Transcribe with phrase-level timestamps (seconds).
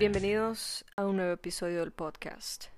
[0.00, 2.68] Bienvenidos a un nuevo episodio del podcast.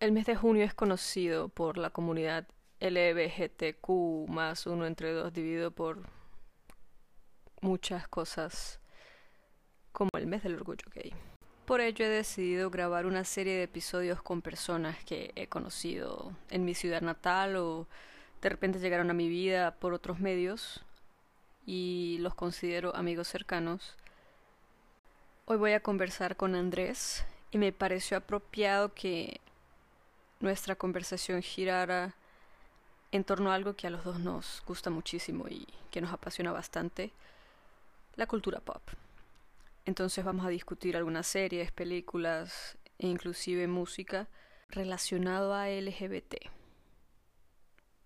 [0.00, 2.48] El mes de junio es conocido por la comunidad
[2.80, 6.08] LGBTQ más uno entre dos dividido por
[7.60, 8.80] muchas cosas
[9.92, 11.14] como el mes del orgullo gay.
[11.64, 16.64] Por ello he decidido grabar una serie de episodios con personas que he conocido en
[16.64, 17.86] mi ciudad natal o
[18.42, 20.84] de repente llegaron a mi vida por otros medios
[21.64, 23.94] y los considero amigos cercanos.
[25.50, 29.40] Hoy voy a conversar con Andrés y me pareció apropiado que
[30.40, 32.14] nuestra conversación girara
[33.12, 36.52] en torno a algo que a los dos nos gusta muchísimo y que nos apasiona
[36.52, 37.12] bastante,
[38.16, 38.82] la cultura pop.
[39.86, 44.28] Entonces vamos a discutir algunas series, películas e inclusive música
[44.68, 46.34] relacionado a LGBT.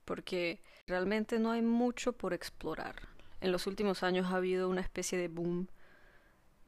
[0.04, 2.94] Porque realmente no hay mucho por explorar.
[3.40, 5.66] En los últimos años ha habido una especie de boom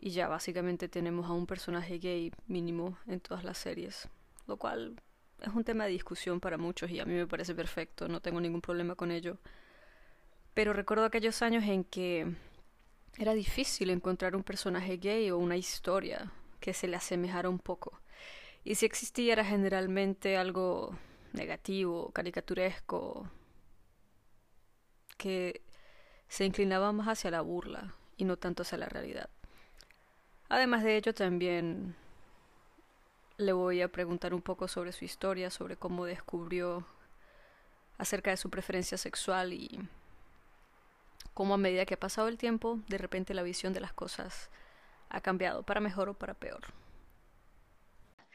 [0.05, 4.07] y ya básicamente tenemos a un personaje gay mínimo en todas las series,
[4.47, 5.01] lo cual
[5.41, 8.39] es un tema de discusión para muchos y a mí me parece perfecto, no tengo
[8.39, 9.39] ningún problema con ello.
[10.53, 12.31] Pero recuerdo aquellos años en que
[13.17, 17.99] era difícil encontrar un personaje gay o una historia que se le asemejara un poco.
[18.63, 20.99] Y si existía era generalmente algo
[21.33, 23.31] negativo, caricaturesco,
[25.17, 25.63] que
[26.29, 29.31] se inclinaba más hacia la burla y no tanto hacia la realidad.
[30.55, 31.97] Además de ello también
[33.39, 36.87] le voy a preguntar un poco sobre su historia, sobre cómo descubrió
[37.99, 39.81] acerca de su preferencia sexual y
[41.35, 44.49] cómo a medida que ha pasado el tiempo, de repente la visión de las cosas
[45.11, 46.61] ha cambiado, para mejor o para peor.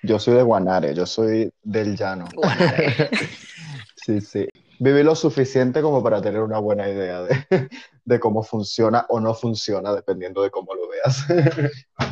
[0.03, 2.28] Yo soy de Guanare, yo soy del llano.
[2.36, 3.09] Guanare.
[3.95, 4.45] sí, sí.
[4.78, 7.70] Viví lo suficiente como para tener una buena idea de,
[8.03, 11.25] de cómo funciona o no funciona, dependiendo de cómo lo veas.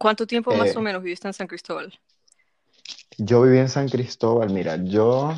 [0.00, 1.92] ¿Cuánto tiempo más eh, o menos viviste en San Cristóbal?
[3.18, 5.34] Yo viví en San Cristóbal, mira, yo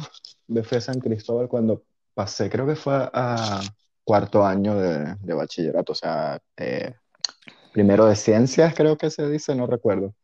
[0.47, 1.83] me fui a San Cristóbal cuando
[2.15, 3.61] pasé, creo que fue a
[4.05, 6.95] cuarto año de, bachillerato, o sea, eh,
[7.73, 10.15] primero de ciencias creo que se dice, no recuerdo.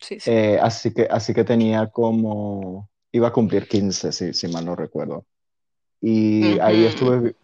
[0.00, 0.32] Sí, sí.
[0.32, 4.74] Eh, así, que, así que tenía como, iba a cumplir 15, si, si mal no
[4.74, 5.26] recuerdo.
[6.00, 7.36] Y ahí estuve,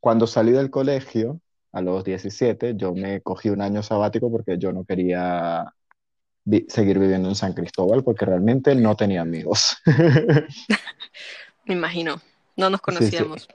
[0.00, 4.72] cuando salí del colegio, a los 17, yo me cogí un año sabático porque yo
[4.72, 5.74] no quería
[6.68, 9.76] seguir viviendo en San Cristóbal porque realmente no tenía amigos.
[11.64, 12.20] me imagino.
[12.56, 13.48] No nos conocíamos.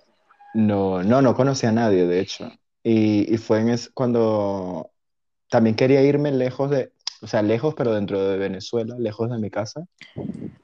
[0.54, 2.52] No, no, no conocía a nadie, de hecho.
[2.82, 4.92] Y, fue en es, cuando
[5.50, 6.92] también quería irme lejos de,
[7.22, 9.86] o sea, lejos, pero dentro de Venezuela, lejos de mi casa,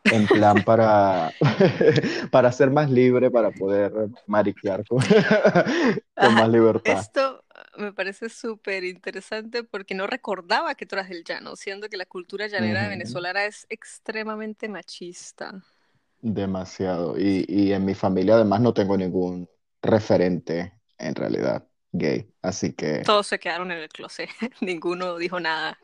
[0.04, 1.32] en plan para,
[2.32, 3.92] para ser más libre, para poder
[4.28, 5.00] mariquear con,
[6.16, 7.00] más libertad.
[7.00, 7.41] Esto
[7.78, 12.06] me parece súper interesante porque no recordaba que tú eras del llano, siendo que la
[12.06, 15.64] cultura llanera venezolana es extremadamente machista.
[16.22, 17.18] Demasiado.
[17.18, 19.50] Y, y en mi familia además no tengo ningún
[19.82, 23.00] referente en realidad gay, así que...
[23.00, 24.30] Todos se quedaron en el closet,
[24.62, 25.78] ninguno dijo nada.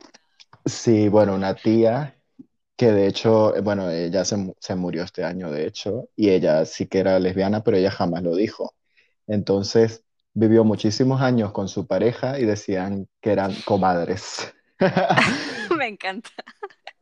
[0.65, 2.13] Sí, bueno, una tía
[2.77, 6.85] que de hecho, bueno, ella se, se, murió este año, de hecho, y ella sí
[6.85, 8.75] que era lesbiana, pero ella jamás lo dijo.
[9.25, 10.03] Entonces,
[10.37, 14.53] vivió muchísimos años con su pareja y decían que eran comadres.
[15.77, 16.29] Me encanta.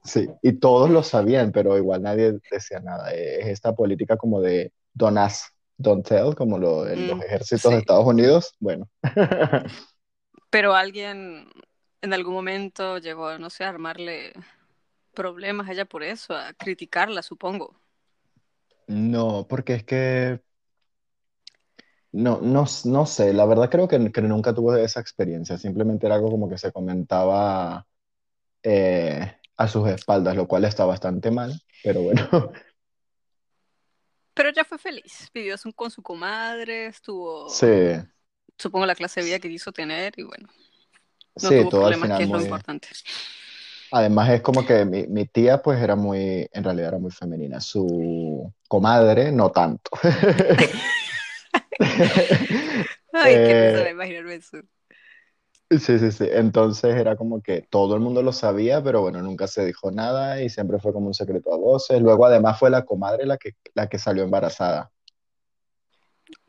[0.05, 3.11] Sí, y todos lo sabían, pero igual nadie decía nada.
[3.11, 7.71] Es esta política como de don't ask, don't tell, como lo, en los mm, ejércitos
[7.71, 8.55] de Estados Unidos.
[8.59, 8.87] Bueno.
[10.49, 11.49] pero alguien
[12.01, 14.31] en algún momento llegó, no sé, a armarle
[15.13, 17.75] problemas a ella por eso, a criticarla, supongo.
[18.87, 20.39] No, porque es que
[22.15, 26.15] no, no, no sé, la verdad creo que, que nunca tuve esa experiencia, simplemente era
[26.15, 27.85] algo como que se comentaba
[28.63, 32.29] eh, a sus espaldas, lo cual está bastante mal, pero bueno.
[34.33, 37.93] Pero ya fue feliz, vivió con su comadre, estuvo, Sí,
[38.57, 40.49] supongo, la clase de vida que quiso tener y bueno,
[41.41, 42.43] no sí, tuvo todo al problemas, que es lo muy...
[42.43, 42.87] importante.
[43.91, 47.61] Además es como que mi, mi tía pues era muy, en realidad era muy femenina,
[47.61, 49.91] su comadre no tanto.
[53.11, 54.61] Ay, qué Eh, risa imaginarme eso.
[55.71, 56.25] Sí, sí, sí.
[56.31, 60.41] Entonces era como que todo el mundo lo sabía, pero bueno, nunca se dijo nada
[60.41, 62.01] y siempre fue como un secreto a voces.
[62.01, 64.91] Luego además fue la comadre la que, la que salió embarazada,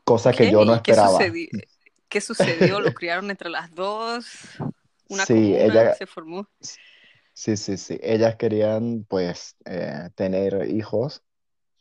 [0.03, 0.93] cosa que yo no ¿Qué esperaba.
[0.93, 1.49] sucedió?
[2.09, 2.79] ¿Qué sucedió?
[2.81, 4.25] ¿Lo criaron entre las dos?
[5.09, 6.49] ¿Una Sí, ella, se formó?
[7.33, 7.99] sí, sí, sí.
[8.01, 11.23] Ellas querían pues eh, tener hijos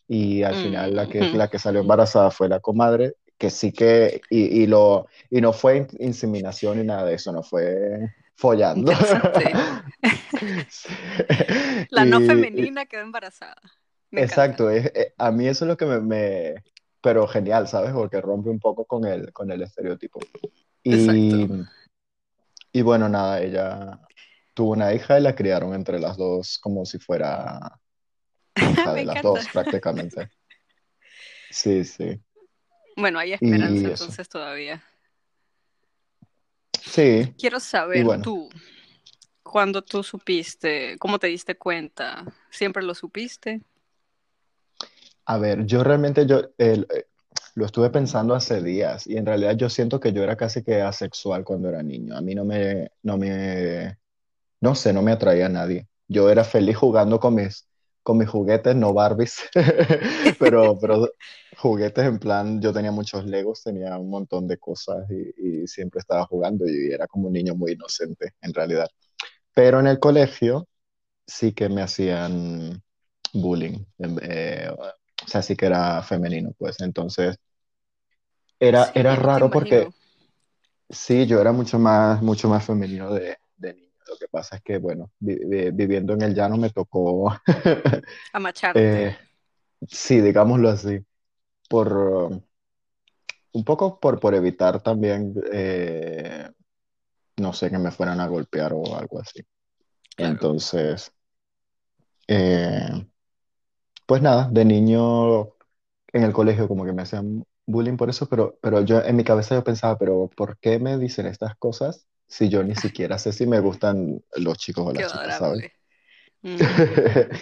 [0.09, 3.73] y al final la que, Mm, la que salió embarazada fue la comadre, que sí
[3.73, 8.13] que, y, y lo, y no fue in- inseminación ni nada de eso, no fue
[8.37, 8.93] follando.
[11.91, 13.57] La no Y- femenina quedó embarazada.
[14.11, 16.55] Me exacto, es- eh, a mí eso es lo que me, me-
[17.03, 17.93] Pero genial, ¿sabes?
[17.93, 20.19] Porque rompe un poco con el, con el estereotipo.
[20.83, 21.71] Y, Exacto.
[22.73, 24.01] y bueno, nada, ella
[24.55, 27.79] tuvo una hija y la criaron entre las dos como si fuera
[28.87, 30.31] Me de las dos prácticamente.
[31.51, 32.21] Sí, sí.
[32.97, 34.83] Bueno, hay esperanza entonces todavía.
[36.83, 38.23] Sí, Quiero saber bueno.
[38.23, 38.49] tú,
[39.43, 43.61] cuando tú supiste, cómo te diste cuenta, ¿siempre lo supiste?
[45.27, 46.85] A ver, yo realmente yo eh,
[47.55, 50.81] lo estuve pensando hace días y en realidad yo siento que yo era casi que
[50.83, 52.17] asexual cuando era niño.
[52.17, 53.99] A mí no me, no me,
[54.61, 55.89] no sé, no me atraía a nadie.
[56.09, 57.67] Yo era feliz jugando con mis,
[58.07, 59.41] con mis juguetes, no Barbies,
[60.39, 61.09] pero, pero
[61.59, 65.99] juguetes en plan, yo tenía muchos Legos, tenía un montón de cosas y, y siempre
[65.99, 68.89] estaba jugando y era como un niño muy inocente en realidad.
[69.55, 70.69] Pero en el colegio
[71.27, 72.83] sí que me hacían
[73.35, 73.85] bullying.
[74.23, 76.81] eh, o sea, sí que era femenino, pues.
[76.81, 77.37] Entonces,
[78.61, 79.89] era, Sí, era raro porque
[80.91, 83.86] sí, yo era mucho más, mucho más femenino de, de niño.
[84.09, 87.33] Lo que pasa es que, bueno, vi- vi- viviendo en el llano me tocó,
[88.33, 88.81] A macharte.
[88.81, 89.17] eh,
[89.89, 91.01] sí, digámoslo así,
[91.71, 92.43] por
[93.53, 96.51] un poco por, por evitar también, eh,
[97.39, 99.43] no sé, que me fueran a golpear o algo así.
[100.17, 100.33] Claro.
[100.33, 101.13] Entonces,
[102.29, 103.07] eh,
[104.07, 105.45] pues nada, de niño
[106.13, 109.25] en el colegio como que me hacían bullying por eso, pero, pero yo en mi
[109.25, 113.33] cabeza yo pensaba, pero ¿por qué me dicen estas cosas si yo ni siquiera sé
[113.33, 115.67] si me gustan los chicos o Qué las chicas, ¿sabes?
[116.43, 116.59] Ujú.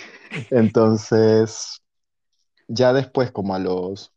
[0.50, 1.82] Entonces,
[2.68, 4.12] ya después, como a los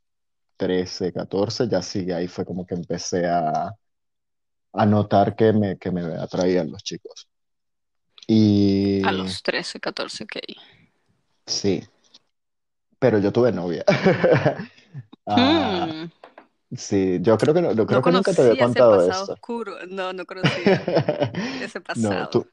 [0.57, 3.75] 13, 14, ya sí, ahí fue como que empecé a,
[4.73, 7.27] a notar que me, que me atraían los chicos.
[9.01, 10.35] A Y los 13, 14, ok.
[11.45, 11.81] sí,
[12.99, 13.83] pero yo tuve novia.
[15.29, 16.09] Ah, Hmm,
[16.71, 18.83] sí, yo creo que no, yo No creo que nunca te había conocía ese contado
[18.83, 19.35] pasado esto.
[19.35, 19.85] oscuro.
[19.87, 20.85] No, no conocía
[21.59, 22.29] ese No, pasado.
[22.29, 22.51] tú,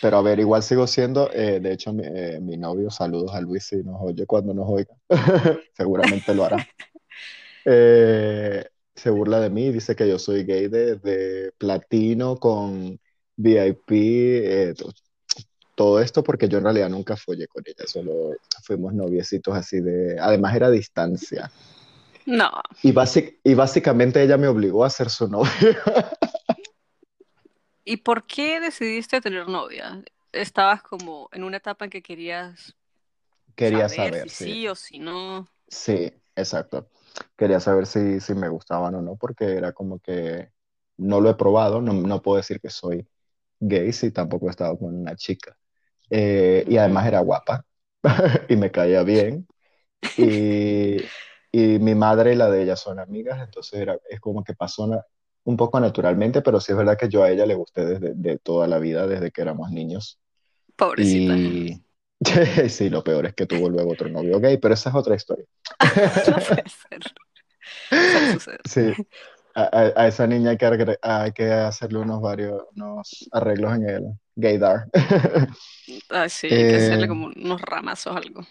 [0.00, 3.40] pero a ver, igual sigo siendo, eh, de hecho, mi, eh, mi novio, saludos a
[3.40, 4.94] Luis si nos oye cuando nos oiga,
[5.74, 6.66] seguramente lo hará.
[7.64, 8.64] Eh,
[8.94, 13.00] se burla de mí, dice que yo soy gay de, de platino con
[13.36, 14.92] VIP, eh, to-
[15.74, 20.18] todo esto porque yo en realidad nunca follé con ella, solo fuimos noviecitos así de,
[20.20, 21.52] además era a distancia.
[22.26, 22.50] No,
[22.82, 25.50] Y, basic- y básicamente ella me obligó a ser su novia.
[27.84, 30.02] ¿y por qué decidiste tener novia?
[30.32, 32.76] ¿Estabas como en una etapa en que querías
[33.56, 34.60] Quería saber saber, si sí.
[34.62, 35.48] sí o si no?
[35.68, 36.90] Sí, exacto.
[37.36, 40.50] Quería saber si, si me gustaban o no, porque era como que
[40.96, 43.08] no lo he probado, no, no puedo decir que soy
[43.60, 45.56] gay si tampoco he estado con una chica.
[46.10, 47.66] Eh, y además era guapa
[48.48, 49.48] y me caía bien.
[50.16, 51.02] Y,
[51.56, 54.88] y mi madre y la de ella son amigas, entonces era, es como que pasó
[55.44, 58.38] un poco naturalmente, pero sí es verdad que yo a ella le gusté desde de
[58.38, 60.18] toda la vida, desde que éramos niños.
[60.76, 61.36] Pobrecita.
[61.36, 61.82] Y
[62.70, 65.46] sí, lo peor es que tuvo luego otro novio gay, pero esa es otra historia.
[68.12, 68.60] No puede ser.
[68.64, 68.80] Sí,
[69.54, 73.88] a, a- a esa niña hay que, hay que hacerle unos varios unos arreglos en
[73.88, 74.04] el
[74.36, 74.88] gaydar.
[76.10, 78.46] Ah, sí, hay que hacerle Eh, como unos ramazos o algo.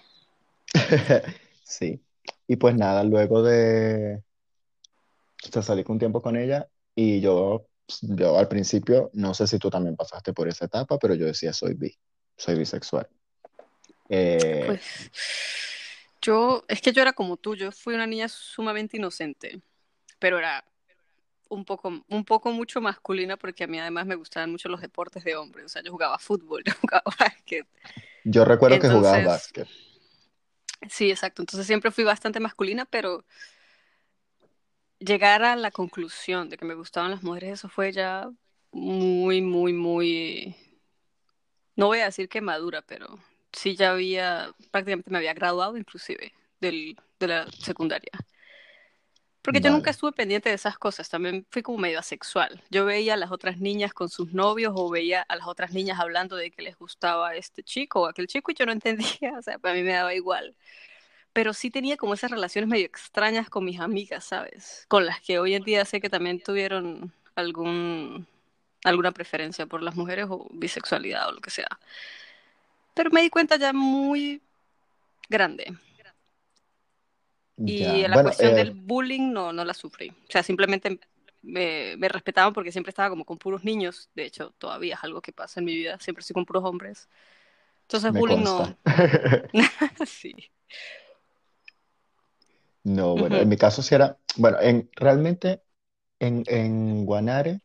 [1.63, 2.01] sí,
[2.47, 4.23] y pues nada, luego de
[5.43, 7.67] o sea, salí un tiempo con ella y yo,
[8.01, 11.53] yo al principio, no sé si tú también pasaste por esa etapa, pero yo decía
[11.53, 11.95] soy bi,
[12.37, 13.07] soy bisexual.
[14.09, 14.81] Eh, Pues
[16.21, 19.61] yo, es que yo era como tú, yo fui una niña sumamente inocente,
[20.19, 20.63] pero era
[21.49, 25.23] un poco, un poco mucho masculina porque a mí además me gustaban mucho los deportes
[25.23, 27.67] de hombres, o sea, yo jugaba fútbol, yo jugaba básquet.
[28.23, 29.67] yo recuerdo que jugaba básquet.
[30.89, 33.25] Sí, exacto, entonces siempre fui bastante masculina, pero
[34.99, 38.29] llegar a la conclusión de que me gustaban las mujeres, eso fue ya
[38.71, 40.55] muy, muy, muy,
[41.75, 43.19] no voy a decir que madura, pero
[43.51, 48.11] sí ya había, prácticamente me había graduado inclusive del, de la secundaria.
[49.43, 52.63] Porque yo nunca estuve pendiente de esas cosas, también fui como medio asexual.
[52.69, 55.99] Yo veía a las otras niñas con sus novios o veía a las otras niñas
[55.99, 59.41] hablando de que les gustaba este chico o aquel chico y yo no entendía, o
[59.41, 60.55] sea, para mí me daba igual.
[61.33, 64.85] Pero sí tenía como esas relaciones medio extrañas con mis amigas, ¿sabes?
[64.87, 68.25] Con las que hoy en día sé que también tuvieron algún,
[68.85, 71.79] alguna preferencia por las mujeres o bisexualidad o lo que sea.
[72.93, 74.41] Pero me di cuenta ya muy
[75.27, 75.73] grande.
[77.65, 80.09] Y Ya, la bueno, cuestión eh, del bullying no, no la sufrí.
[80.09, 80.99] O sea, simplemente
[81.41, 84.09] me, me respetaban porque siempre estaba como con puros niños.
[84.15, 85.99] De hecho, todavía es algo que pasa en mi vida.
[85.99, 87.09] Siempre estoy con puros hombres.
[87.83, 88.77] Entonces, Me bullying consta.
[88.77, 88.77] no.
[90.05, 90.35] sí.
[92.83, 95.61] No, bueno, en mi caso sí era, bueno, en, realmente
[96.19, 97.61] en, en Guanare,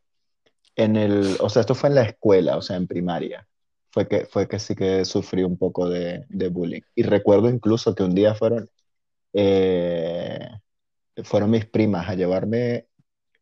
[0.77, 3.49] en el, o sea, esto fue en la escuela, o sea, en primaria,
[3.91, 6.83] fue que, fue que sí que sufrí un poco de, de bullying.
[6.95, 8.71] Y recuerdo incluso que un día fueron,
[9.33, 10.49] eh,
[11.25, 12.87] fueron mis primas a llevarme,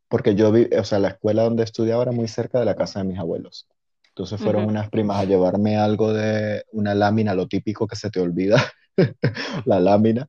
[0.09, 3.01] porque yo vi, o sea, la escuela donde estudiaba era muy cerca de la casa
[3.01, 3.69] de mis abuelos.
[4.11, 8.21] Entonces fueron unas primas a llevarme algo de una lámina, lo típico que se te
[8.21, 8.57] olvida,
[9.67, 10.29] la lámina.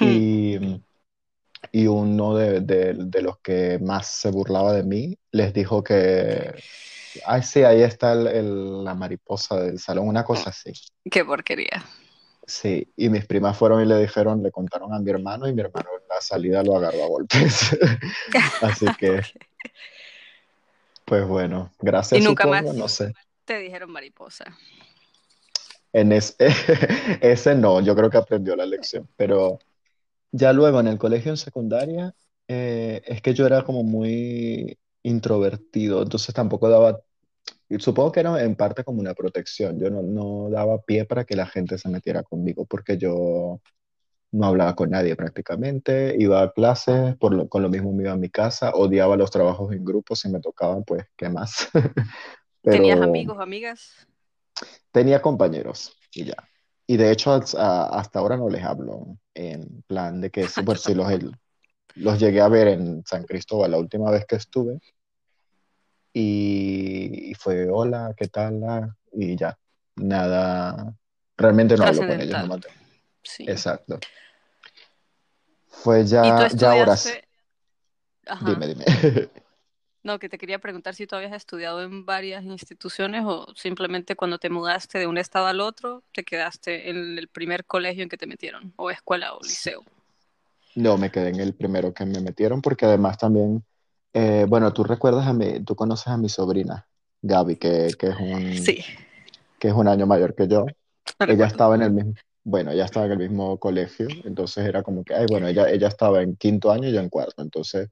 [0.00, 0.58] Y,
[1.72, 6.52] y uno de, de- de los que más se burlaba de mí les dijo que,
[7.26, 10.72] ay, sí, ahí está el- el- la mariposa del salón, una cosa así.
[11.10, 11.84] Qué porquería.
[12.46, 15.60] Sí, y mis primas fueron y le dijeron, le contaron a mi hermano y mi
[15.62, 17.78] hermano en la salida lo agarró a golpes.
[18.60, 19.22] Así que,
[21.04, 21.70] pues bueno,
[22.10, 23.14] Y gracias nunca supongo, no más sé.
[23.44, 24.56] te dijeron mariposa.
[25.92, 26.36] En es-
[27.20, 29.58] ese no, yo creo que aprendió la lección, pero
[30.32, 32.14] ya luego en el colegio en secundaria,
[32.48, 37.00] eh, es que yo era como muy introvertido, entonces tampoco daba,
[37.76, 41.24] y supongo que era en parte como una protección, yo no, no daba pie para
[41.24, 43.60] que la gente se metiera conmigo, porque yo
[44.32, 48.12] no hablaba con nadie prácticamente, iba a clases, por lo- con lo mismo me iba
[48.12, 51.68] a mi casa, odiaba los trabajos en grupo, si me tocaban, pues, ¿qué más?
[52.68, 54.06] ¿Tenías Pero amigos, amigas?
[54.90, 56.36] tenía compañeros y ya.
[56.86, 61.08] Y de hecho, hasta ahora no les hablo en plan de que, bueno, sí los,
[61.96, 64.80] los llegué a ver en San Cristóbal la última vez que estuve
[66.12, 68.62] y, y fue hola, ¿qué tal?
[68.64, 69.58] Ah, Y ya,
[69.96, 70.94] nada,
[71.36, 72.58] realmente no hablo con ellos, no.
[73.22, 73.44] Sí.
[73.48, 73.98] Exacto.
[75.68, 77.08] Fue ¿Y tú ya, ya ahora, sí.
[77.08, 77.28] estudiaste?
[78.40, 78.84] dime, Ajá.
[78.84, 79.30] dime.
[80.04, 84.38] No, que te quería preguntar si tú habías estudiado en varias instituciones o simplemente cuando
[84.38, 88.16] te mudaste de un estado al otro te quedaste en el primer colegio en que
[88.16, 89.84] te metieron, o escuela o liceo.
[90.74, 93.64] No, me quedé en el primero que me metieron porque además también,
[94.14, 96.86] eh, bueno, tú recuerdas a mi, tú conoces a mi sobrina,
[97.22, 98.84] Gaby, que, que es un, Sí,
[99.58, 100.66] que es un año mayor que yo.
[101.20, 102.14] Ella estaba en el mismo,
[102.44, 105.88] bueno, ella estaba en el mismo colegio, entonces era como que, ay, bueno, ella, ella
[105.88, 107.88] estaba en quinto año y yo en cuarto, entonces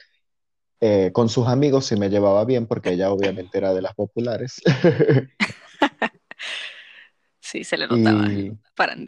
[0.81, 4.61] eh, con sus amigos sí me llevaba bien porque ella obviamente era de las populares.
[7.43, 8.33] Sí, se le notaba.
[8.33, 8.57] Y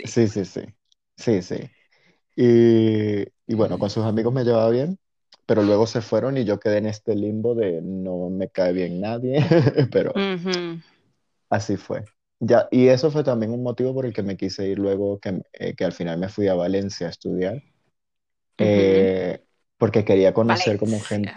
[0.05, 0.63] sí, sí, sí,
[1.17, 1.71] sí, sí.
[2.35, 4.99] Y, y bueno, con sus amigos me llevaba bien,
[5.47, 9.01] pero luego se fueron y yo quedé en este limbo de no me cae bien
[9.01, 9.45] nadie,
[9.93, 10.13] pero
[11.51, 12.05] así fue.
[12.41, 15.43] Ya, y eso fue también un motivo por el que me quise ir luego, que,
[15.53, 17.63] eh, que al final me fui a Valencia a estudiar,
[18.59, 19.45] eh,
[19.79, 21.33] porque quería conocer como gente.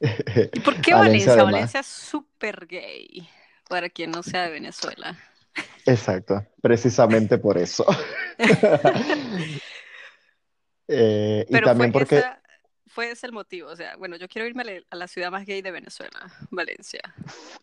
[0.52, 1.32] ¿Y por qué Valencia Valencia?
[1.32, 3.28] además, Valencia es súper gay,
[3.68, 5.16] para quien no sea de Venezuela.
[5.86, 7.84] exacto, precisamente por eso.
[10.88, 12.42] Eh, y Pero también fue porque esa,
[12.86, 13.68] fue ese el motivo.
[13.68, 17.00] O sea, bueno, yo quiero irme a la, ciudad más gay de Venezuela, Valencia.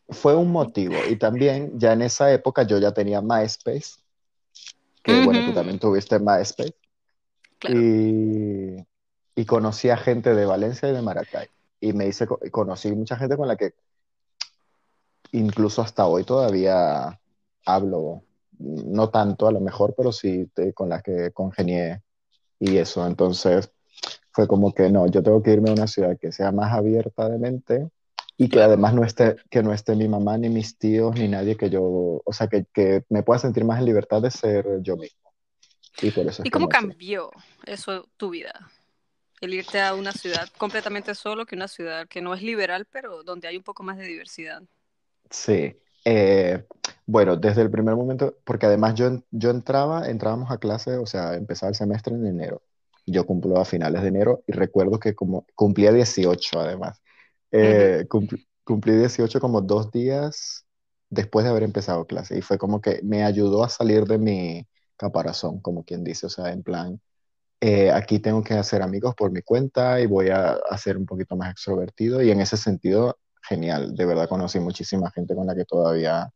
[0.10, 0.96] fue un motivo.
[1.10, 3.96] Y también ya en esa época yo ya tenía MySpace,
[5.04, 6.76] que bueno, tú también tuviste MySpace,
[7.60, 7.80] claro.
[7.80, 8.88] y,
[9.36, 11.48] y conocí a gente de Valencia y de Maracay.
[11.82, 13.74] Y me hice, co- conocí mucha gente con la que
[15.32, 17.20] incluso hasta hoy todavía
[17.66, 18.24] hablo,
[18.58, 22.02] no tanto a lo mejor, pero sí te- con la que congenié
[22.60, 23.06] y eso.
[23.06, 23.72] Entonces
[24.32, 27.30] fue como que no, yo tengo que irme a una ciudad que sea más abierta
[27.30, 27.90] de mente
[28.38, 31.56] y que además no esté, que no esté mi mamá, ni mis tíos, ni nadie
[31.56, 34.98] que yo, o sea, que, que me pueda sentir más en libertad de ser yo
[34.98, 35.32] mismo.
[36.02, 37.32] Y por eso es ¿Y cómo cambió
[37.66, 38.70] eso tu vida?
[39.40, 43.24] El irte a una ciudad completamente solo, que una ciudad que no es liberal, pero
[43.24, 44.62] donde hay un poco más de diversidad.
[45.30, 45.78] Sí.
[46.04, 46.66] Eh,
[47.06, 51.06] bueno, desde el primer momento, porque además yo, en- yo entraba, entrábamos a clase, o
[51.06, 52.64] sea, empezaba el semestre en enero.
[53.06, 57.02] Yo cumplo a finales de enero y recuerdo que como cumplía 18 además.
[57.52, 60.66] Eh, cumpl- cumplí 18 como dos días
[61.10, 64.68] después de haber empezado clase y fue como que me ayudó a salir de mi
[64.98, 67.00] caparazón, como quien dice, o sea, en plan,
[67.62, 71.06] eh, aquí tengo que hacer amigos por mi cuenta y voy a, a ser un
[71.06, 75.56] poquito más extrovertido y en ese sentido, genial, de verdad conocí muchísima gente con la
[75.56, 76.30] que todavía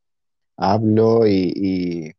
[0.60, 2.16] hablo y,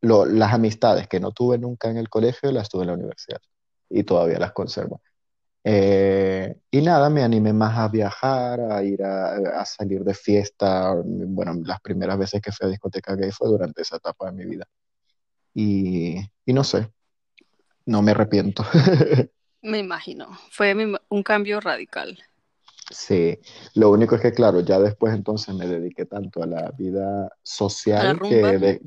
[0.00, 3.40] las amistades que no tuve nunca en el colegio las tuve en la universidad
[3.88, 5.00] y todavía las conservo.
[5.62, 10.92] Eh, y nada, me animé más a viajar, a ir a, salir de fiesta.
[11.04, 14.44] Bueno, las primeras veces que fui a discoteca gay fue durante esa etapa de mi
[14.44, 14.66] vida.
[15.54, 16.90] Y, no sé,
[17.86, 18.64] no me arrepiento.
[19.62, 20.36] Me imagino.
[20.50, 20.74] Fue
[21.08, 22.18] un cambio radical.
[22.92, 23.38] Sí,
[23.74, 27.32] lo único es que, claro, ya después entonces me dediqué tanto a la vida la
[27.42, 28.82] social que de-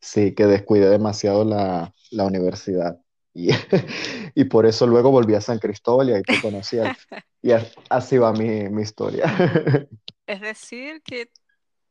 [0.00, 3.00] sí, que descuidé demasiado la, la universidad.
[3.34, 3.50] Y,
[4.34, 6.78] y por eso luego volví a San Cristóbal y ahí te conocí.
[7.42, 7.52] Y
[7.90, 9.24] así va mi, mi historia.
[10.26, 11.30] Es decir, que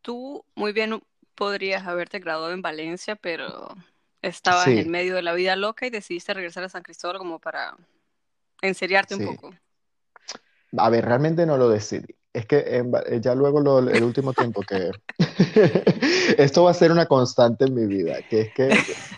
[0.01, 1.01] tú muy bien
[1.35, 3.69] podrías haberte graduado en Valencia, pero
[4.21, 7.77] estabas en medio de la vida loca y decidiste regresar a San Cristóbal como para
[8.61, 9.51] enseriarte un poco.
[10.77, 12.15] A ver, realmente no lo decidí.
[12.31, 14.91] Es que va- ya luego lo- el último tiempo que...
[16.37, 18.71] Esto va a ser una constante en mi vida, que es que,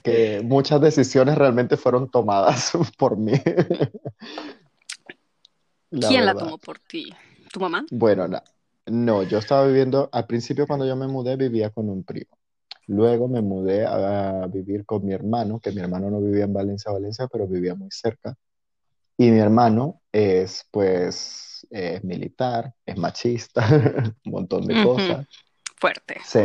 [0.04, 3.34] que muchas decisiones realmente fueron tomadas por mí,
[5.92, 7.14] la ¿Quién la tomó por ti?
[7.52, 7.86] ¿Tu mamá?
[7.92, 8.44] Bueno, na-
[8.88, 12.38] no, yo estaba viviendo, al principio cuando yo me mudé vivía con un primo.
[12.88, 16.92] Luego me mudé a, vivir con mi hermano, que mi hermano no vivía en Valencia,
[16.92, 18.36] Valencia, pero vivía muy cerca.
[19.18, 23.66] Y mi hermano es, pues, es militar, es machista,
[24.26, 25.28] un montón de Ujú, cosas.
[25.80, 26.22] Fuerte.
[26.24, 26.40] Sí,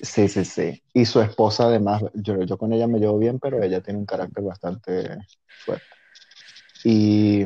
[0.00, 0.82] sí, sí, sí.
[0.92, 4.06] Y su esposa, además, yo, yo con ella me llevo bien, pero ella tiene un
[4.06, 5.18] carácter bastante
[5.64, 5.86] fuerte.
[6.82, 7.44] Y,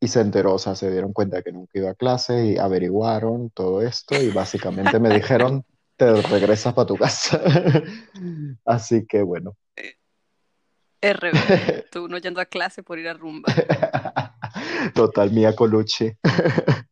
[0.00, 3.50] y se enteró, o sea, se dieron cuenta que nunca iba a clase y averiguaron
[3.50, 5.64] todo esto y básicamente me dijeron,
[5.96, 7.42] te regresas para tu casa.
[8.64, 9.56] Así que bueno.
[11.02, 11.84] Rebelde.
[11.90, 13.56] Tú no yendo a clase por ir a rumba.
[14.94, 16.12] Total, Mía Colucci.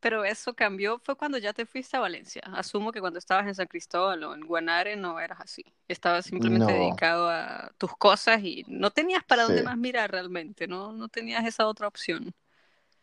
[0.00, 2.42] Pero eso cambió, fue cuando ya te fuiste a Valencia.
[2.54, 5.64] Asumo que cuando estabas en San Cristóbal o en Guanare no eras así.
[5.88, 9.64] Estabas simplemente No, dedicado a tus cosas y no tenías para dónde sí.
[9.64, 10.92] más mirar realmente, ¿no?
[10.92, 12.32] No tenías esa otra opción.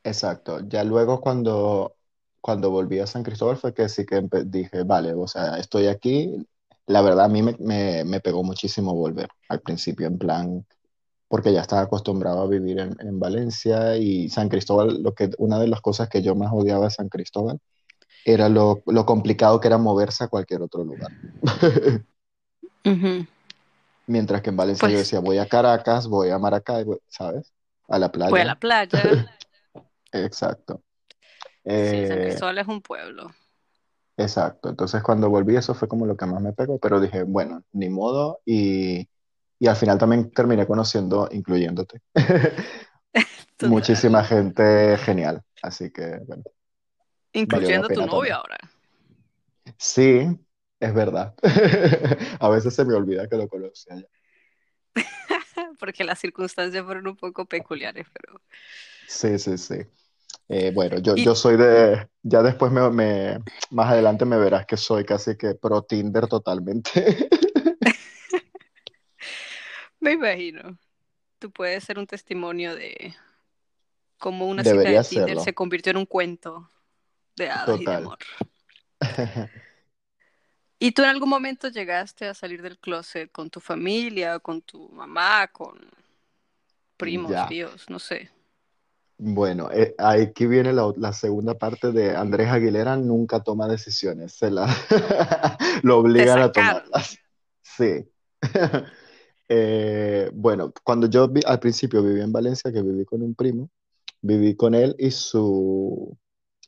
[0.03, 0.61] Exacto.
[0.67, 1.97] Ya luego cuando,
[2.41, 6.47] cuando volví a San Cristóbal fue que sí que dije, vale, o sea, estoy aquí.
[6.87, 10.65] La verdad a mí me, me, me pegó muchísimo volver al principio, en plan,
[11.27, 15.59] porque ya estaba acostumbrado a vivir en, en Valencia y San Cristóbal, lo que, una
[15.59, 17.59] de las cosas que yo más odiaba de San Cristóbal
[18.25, 21.11] era lo, lo complicado que era moverse a cualquier otro lugar.
[24.07, 27.53] Mientras que en Valencia yo Pues decía, voy a Caracas, voy a Maracaibo, ¿sabes?
[27.89, 28.59] A la voy a la playa.
[28.59, 29.37] playa.
[30.13, 30.81] Exacto.
[31.65, 33.33] Sí, San Eh, Cristóbal es un pueblo.
[34.17, 37.63] Exacto, entonces cuando volví eso fue como lo que más me pegó, pero dije, bueno,
[37.71, 39.07] ni modo, y,
[39.59, 42.01] y al final también terminé conociendo, incluyéndote,
[43.61, 46.43] muchísima gente genial, así que bueno,
[47.33, 48.33] Incluyendo a tu también.
[48.33, 48.57] ahora.
[49.77, 50.27] Sí,
[50.79, 51.35] es verdad,
[52.39, 54.07] a veces se me olvida que lo conocía ya.
[55.79, 58.41] Porque las circunstancias fueron un poco peculiares, pero...
[59.05, 59.75] Sí, sí, sí.
[60.49, 63.39] Eh, bueno, yo, Y yo soy de, ya después me, me-
[63.71, 67.27] más adelante me verás que soy casi que pro Tinder totalmente.
[69.99, 70.77] me imagino,
[71.39, 73.13] tú puedes ser un testimonio de
[74.17, 76.69] cómo una cita de Tinder serlo, se convirtió en un cuento
[77.35, 78.17] de hadas y de amor.
[80.79, 84.87] ¿Y tú en algún momento llegaste a salir del closet con tu familia, con tu
[84.89, 85.77] mamá, con
[86.97, 87.47] primos, Ya.
[87.49, 88.29] tíos, no sé?
[89.19, 94.51] Bueno, eh, aquí viene la, la segunda parte de Andrés Aguilera nunca toma decisiones, se
[94.51, 94.67] la
[95.83, 96.81] lo obligan a sacaron.
[96.83, 97.17] tomarlas.
[97.63, 98.05] Sí.
[99.49, 103.69] Eh, bueno, cuando yo vi- al principio viví en Valencia, que viví con un primo,
[104.21, 106.17] viví con él y su,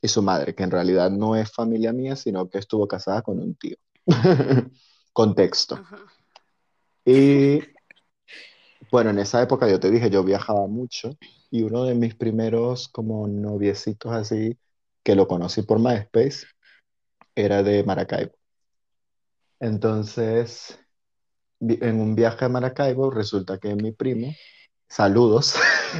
[0.00, 3.38] y su madre, que en realidad no es familia mía, sino que estuvo casada con
[3.38, 3.76] un tío.
[5.12, 5.74] Contexto.
[5.74, 5.98] Ajá.
[7.04, 7.60] Y
[8.90, 11.16] bueno, en esa época yo te dije, yo viajaba mucho
[11.50, 14.58] y uno de mis primeros como noviecitos así,
[15.02, 16.46] que lo conocí por MySpace,
[17.34, 18.32] era de Maracaibo.
[19.60, 20.78] Entonces,
[21.60, 24.34] en un viaje a Maracaibo, resulta que mi primo,
[24.88, 25.54] saludos,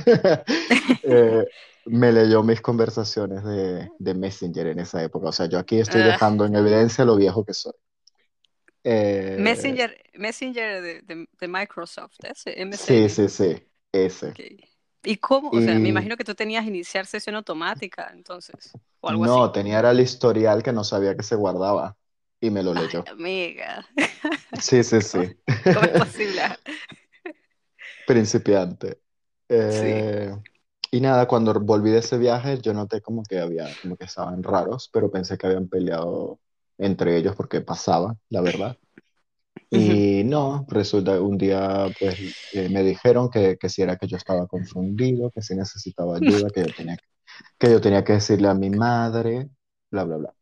[1.03, 1.45] eh,
[1.87, 5.29] me leyó mis conversaciones de, de Messenger en esa época.
[5.31, 7.73] O sea, yo aquí estoy Ah, dejando en evidencia lo viejo que soy.
[8.85, 13.09] Eh, Messenger, Messenger de, de- de Microsoft, ese, sí, MSN.
[13.09, 14.37] sí, sí, ese.
[14.37, 14.70] Ok.
[15.03, 15.51] ¿Y cómo?
[15.53, 19.41] O sea, me imagino que tú tenías iniciar sesión automática, entonces, o algo así.
[19.41, 21.97] no, tenía era el historial que no sabía que se guardaba
[22.41, 23.11] y me lo Ay, leyó.
[23.11, 23.87] amiga,
[24.61, 25.37] Sí, sí, ¿cómo, sí.
[25.73, 26.43] cómo es posible?
[28.05, 29.01] Principiante.
[29.69, 29.87] Sí.
[29.89, 30.35] Eh,
[30.91, 34.43] y nada, cuando volví de ese viaje, yo noté como que había, como que estaban
[34.43, 36.41] raros, pero pensé que habían peleado
[36.79, 38.79] entre ellos porque pasaba, la verdad.
[39.71, 42.17] Y no, resulta que un día pues
[42.53, 46.49] eh, me dijeron que, que si era que yo estaba confundido, que si necesitaba ayuda,
[46.51, 46.97] que yo tenía,
[47.59, 49.51] que yo tenía que decirle a mi madre,
[49.91, 50.35] bla, bla, bla.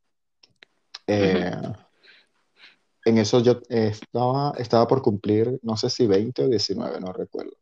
[1.07, 1.51] Eh,
[3.05, 7.57] en eso yo estaba, estaba por cumplir, no sé si 20 o 19, no recuerdo.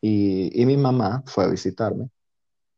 [0.00, 2.10] Y, y mi mamá fue a visitarme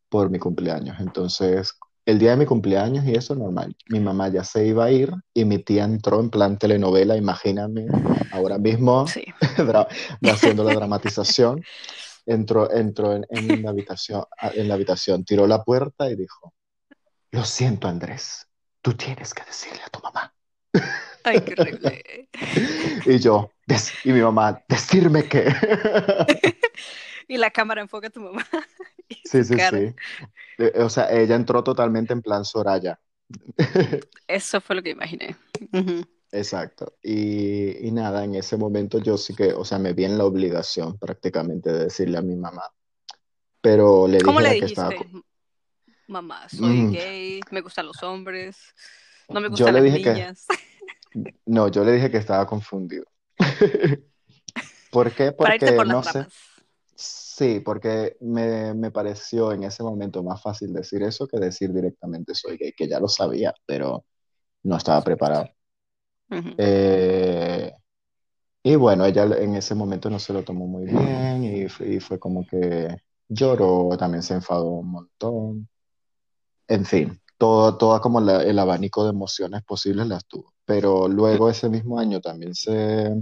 [0.08, 1.00] por mi cumpleaños.
[1.00, 3.76] Entonces, el día de mi cumpleaños y eso normal.
[3.88, 7.86] Mi mamá ya se iba a ir y mi tía entró en plan telenovela, imagíname,
[8.32, 9.24] ahora mismo, Sí.
[10.22, 11.62] haciendo la dramatización.
[12.24, 16.54] Entró, entró en, en la habitación, en la habitación, tiró la puerta y dijo,
[17.32, 18.46] lo siento, Andrés,
[18.80, 20.32] tú tienes que decirle a tu mamá.
[21.24, 22.28] Ay, qué horrible.
[23.06, 23.50] Y yo,
[24.04, 25.46] y mi mamá, decirme qué.
[27.28, 28.46] Y la cámara enfoca a tu mamá.
[29.24, 29.78] Sí, sí, cara.
[29.78, 29.94] sí.
[30.62, 32.98] Eh, O sea, ella entró totalmente en plan Soraya.
[34.26, 35.36] Eso fue lo que imaginé.
[36.30, 36.94] Exacto.
[37.02, 40.24] Y, y nada, en ese momento yo sí que, o sea, me vi en la
[40.24, 42.62] obligación prácticamente de decirle a mi mamá.
[43.60, 44.82] Pero le ¿Cómo dije le la que dijiste?
[44.82, 45.06] estaba.
[46.08, 48.58] Mamá, soy Mm, gay, me gustan los hombres,
[49.28, 50.46] no me yo gustan le las dije que, niñas.
[51.46, 53.04] no, yo le dije que estaba confundido.
[54.90, 55.32] ¿Por qué?
[55.32, 56.18] Porque por no sé.
[56.18, 56.34] ramas.
[57.34, 62.34] Sí, porque me, me pareció en ese momento más fácil decir eso que decir directamente
[62.34, 64.04] soy gay, que ya lo sabía, pero
[64.64, 65.48] no estaba preparado.
[66.30, 66.54] Ujú.
[66.58, 67.72] Eh,
[68.64, 72.00] y bueno, ella en ese momento no se lo tomó muy bien y, fue- y
[72.00, 72.96] fue como que
[73.28, 75.68] lloró, también se enfadó un montón.
[76.68, 80.54] En fin, todo, todo como la- el abanico de emociones posibles las tuvo.
[80.64, 83.14] Pero luego ese mismo año también se,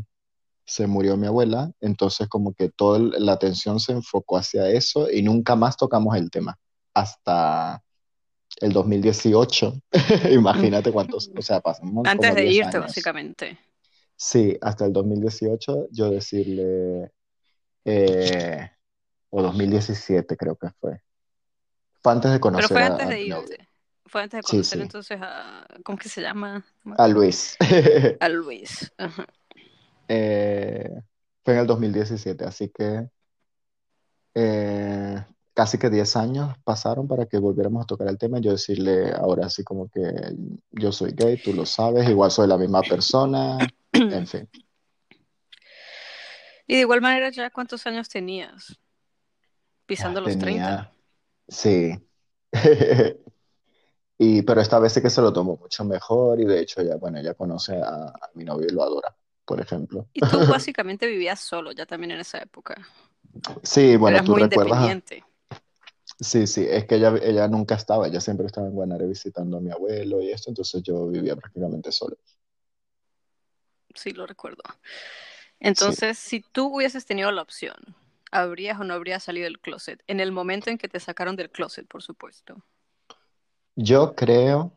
[0.70, 5.20] se murió mi abuela, entonces como que toda la atención se enfocó hacia eso y
[5.20, 6.56] nunca más tocamos el tema
[6.94, 7.82] hasta
[8.60, 9.74] el 2018.
[10.30, 12.86] Imagínate cuántos, o sea, pasamos Antes de 10 irte, años.
[12.86, 13.58] básicamente.
[14.14, 17.10] Sí, hasta el 2018 yo decirle,
[17.84, 18.70] eh,
[19.30, 21.00] o 2017 creo que fue.
[22.00, 23.68] Fue antes de Pero conocer fue a, antes a de irte.
[24.06, 26.64] Fue antes de conocer sí, entonces a, ¿cómo que se llama?
[26.96, 27.08] A.
[27.08, 27.56] Luis.
[28.20, 28.92] A Luis.
[28.98, 29.26] Ajá.
[30.12, 30.90] Eh,
[31.44, 33.08] fue en el 2017, así que
[34.34, 38.38] eh, casi que 10 años pasaron para que volviéramos a tocar el tema.
[38.40, 40.02] y Yo decirle ahora así como que
[40.72, 43.56] yo soy gay, tú lo sabes, igual soy la misma persona,
[43.92, 44.48] en fin.
[46.66, 48.80] Y de igual manera, ¿ya cuántos años tenías?
[49.86, 50.44] Pisando los 30.
[50.44, 50.92] tenía,
[51.48, 51.94] sí.
[54.22, 56.96] Y, pero esta vez sí que se lo tomó mucho mejor y de hecho ya,
[56.96, 59.16] bueno, ella conoce a, a mi novio y lo adora,
[59.50, 60.06] por ejemplo.
[60.12, 62.86] Y tú básicamente vivías solo ya también en esa época.
[63.62, 65.24] Sí, bueno, Eras tú muy recuerdas, independiente.
[66.20, 69.60] sí, sí, es que ella, ella nunca estaba, ella siempre estaba en Guanare visitando a
[69.60, 72.16] mi abuelo y esto, entonces yo vivía prácticamente solo.
[73.94, 74.62] Sí, lo recuerdo.
[75.74, 77.76] Sí, Entonces, si tú hubieses tenido la opción,
[78.32, 80.02] ¿habrías o no habrías salido del closet?
[80.06, 82.64] En el momento en que te sacaron del closet, por supuesto.
[83.76, 84.72] yo creo,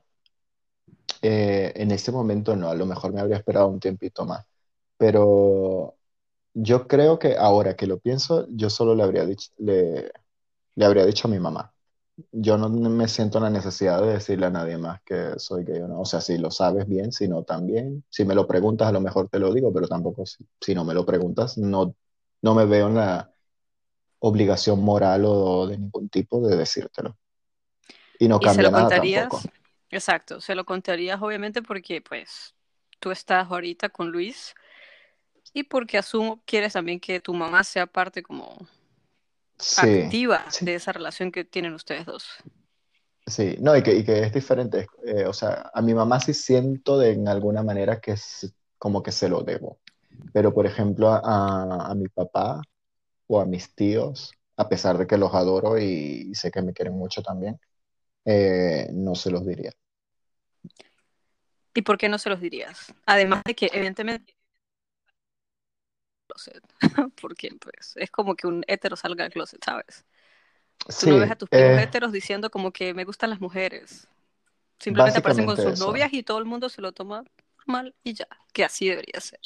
[1.22, 4.46] eh, en ese momento no, a lo mejor me habría esperado un tiempito más,
[5.08, 5.98] pero
[6.54, 10.12] yo creo que ahora que lo pienso, yo solo le habría dicho, le,
[10.76, 11.74] le habría dicho a mi mamá.
[12.32, 15.88] Yo no me siento la necesidad de decirle a nadie más que soy gay o
[15.90, 16.02] no.
[16.02, 18.04] O sea, si lo sabes bien, si no también.
[18.10, 20.86] Si me lo preguntas, a lo mejor te lo digo, pero tampoco si, si no
[20.86, 21.96] me lo preguntas, no,
[22.44, 23.34] no me veo en la
[24.20, 27.18] obligación moral o de ningún tipo de decírtelo.
[28.20, 29.50] Y no Y se cambia lo nada contarías, tampoco.
[29.90, 32.56] exacto, se lo contarías obviamente porque pues
[33.00, 34.56] tú estás ahorita con Luis
[35.54, 38.68] y porque asumo quieres también que tu mamá sea parte como
[39.60, 42.28] Sí, activa sí, de esa relación que tienen ustedes dos.
[43.26, 43.56] sí.
[43.60, 44.88] No, y que, y que es diferente.
[45.06, 49.02] Eh, o sea, a mi mamá sí siento de en alguna manera que es como
[49.04, 49.80] que se lo debo.
[50.34, 52.62] Pero, por ejemplo, a, a- a mi papá
[53.28, 56.74] o a mis tíos, a pesar de que los adoro y, y sé que me
[56.74, 57.60] quieren mucho también,
[58.26, 59.72] eh, no se los diría.
[61.76, 62.94] ¿Y por qué no se los dirías?
[63.06, 64.33] Además de que evidentemente
[66.34, 66.64] closet,
[67.22, 70.06] porque pues es como que un hetero salga del closet, ¿sabes?
[70.98, 74.08] Tú no ves a Sí, tus eh, heteros diciendo como que me gustan las mujeres.
[74.80, 75.78] Simplemente aparecen con sus eso.
[75.78, 77.24] novias y todo el mundo se lo toma
[77.68, 79.40] mal y ya, que así debería ser.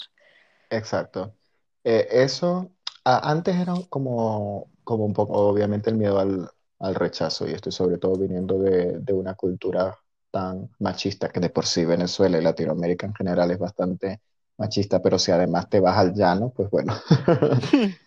[0.69, 1.35] Exacto.
[1.83, 2.73] Eh, eso
[3.05, 7.71] a- antes era como, como un poco, obviamente, el miedo al, al rechazo, y estoy
[7.71, 9.97] sobre todo viniendo de, de una cultura
[10.31, 14.21] tan machista que de por sí Venezuela y Latinoamérica en general es bastante
[14.57, 16.93] machista, pero si además te vas al llano, pues bueno.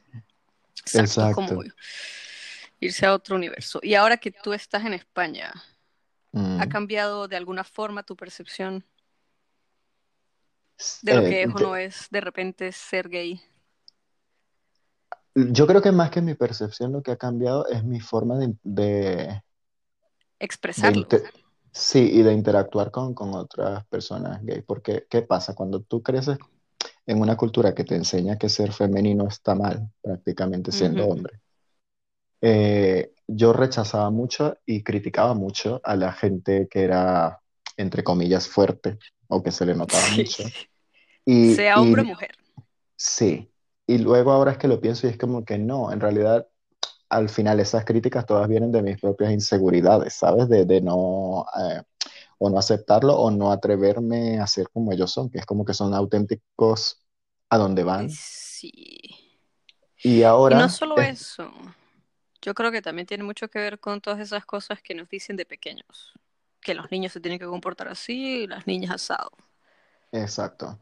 [0.94, 1.62] Exacto, como
[2.80, 3.78] irse a otro universo.
[3.82, 5.52] Y ahora que tú estás en España,
[6.32, 6.68] ¿ha Mm.
[6.68, 8.84] cambiado de alguna forma tu percepción
[11.02, 13.40] de lo Eh, que es o de- no es de repente ser gay?
[15.34, 18.54] yo creo que más que mi percepción, lo que ha cambiado es mi forma de,
[18.62, 19.42] de, de
[20.38, 21.02] Expresarlo.
[21.02, 21.22] inte-
[21.72, 24.62] sí, y de interactuar con, con otras personas gay.
[24.62, 25.54] Porque, ¿qué pasa?
[25.54, 26.38] Cuando tú creces
[27.06, 31.40] en una cultura que te enseña que ser femenino está mal, prácticamente siendo hombre,
[32.40, 37.40] eh, yo rechazaba mucho y criticaba mucho a la gente que era,
[37.76, 40.24] entre comillas, fuerte o que se le notaba Sí.
[40.24, 40.44] mucho.
[41.24, 42.30] Y, Sea hombre o y mujer.
[42.96, 43.52] sí,
[43.86, 46.48] y luego ahora es que lo pienso y es como que no, en realidad
[47.10, 50.48] al final esas críticas todas vienen de mis propias inseguridades, ¿sabes?
[50.48, 51.82] De, de no, eh,
[52.38, 55.74] o no aceptarlo o no atreverme a ser como ellos son, que es como que
[55.74, 57.04] son auténticos
[57.50, 58.10] a donde van.
[58.10, 58.70] Sí.
[60.02, 61.52] Y Y no ahora, solo es, eso.
[62.42, 65.36] Yo creo que también tiene mucho que ver con todas esas cosas que nos dicen
[65.36, 66.14] de pequeños.
[66.60, 69.30] Que los niños se tienen que comportar así y las niñas asado.
[70.12, 70.78] exacto.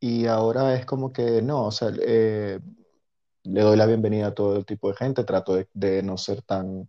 [0.00, 2.60] Y ahora es como que no, o sea, eh,
[3.44, 6.42] le doy la bienvenida a todo el tipo de gente, trato de, de no ser
[6.42, 6.88] tan,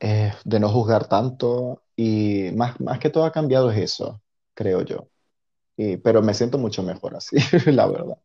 [0.00, 4.22] eh, de no juzgar tanto y más, más que todo ha cambiado es eso,
[4.54, 5.08] creo yo.
[5.76, 7.36] Y, pero me siento mucho mejor así,
[7.72, 8.18] la verdad.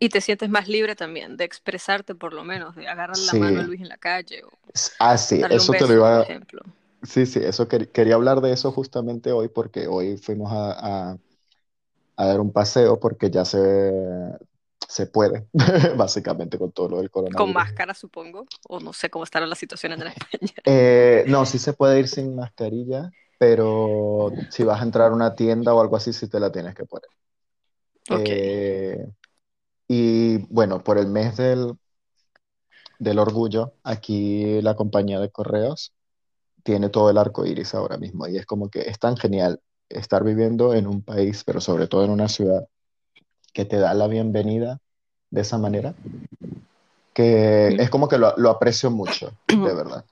[0.00, 3.60] Y te sientes más libre también de expresarte por lo menos, de agarrar la mano
[3.60, 4.50] a Luis en la calle o
[4.98, 6.60] ah, sí, darle un eso te lo beso, por iba, ejemplo.
[7.02, 11.18] sí, sí, eso quer- quería hablar de eso justamente hoy porque hoy fuimos a, a-
[12.16, 13.58] a dar un paseo porque ya se,
[14.88, 15.46] se puede,
[15.96, 17.54] básicamente con todo lo del Con coronavirus.
[17.54, 18.46] máscara, supongo.
[18.68, 20.52] O no sé cómo estará la situación en España.
[20.64, 25.34] Eh, no, sí se puede ir sin mascarilla, pero si vas a entrar a una
[25.34, 27.08] tienda o algo así, sí te la tienes que poner.
[28.10, 28.30] Ok.
[28.30, 29.06] Eh,
[29.88, 31.74] y bueno, por el mes del,
[32.98, 35.92] del orgullo, aquí la compañía de correos
[36.64, 40.24] tiene todo el arco iris ahora mismo y es como que es tan genial estar
[40.24, 42.68] viviendo en un país, pero sobre todo en una ciudad
[43.52, 44.78] que te da la bienvenida
[45.30, 45.94] de esa manera,
[47.14, 50.04] que es como que lo, lo aprecio mucho, de verdad.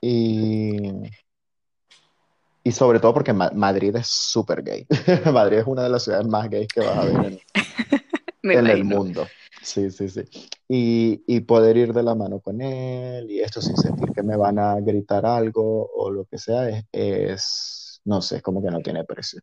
[0.00, 0.92] Y,
[2.62, 4.86] y sobre todo porque Ma- Madrid es súper gay.
[5.32, 7.40] Madrid es una de las ciudades más gays que vas a ver
[8.42, 9.26] en, el mundo.
[9.62, 10.22] Sí, sí, sí.
[10.68, 14.36] Y, y poder ir de la mano con él y esto sin sentir que me
[14.36, 18.70] van a gritar algo o lo que sea, es, es, no sé, es como que
[18.70, 19.40] no tiene precio.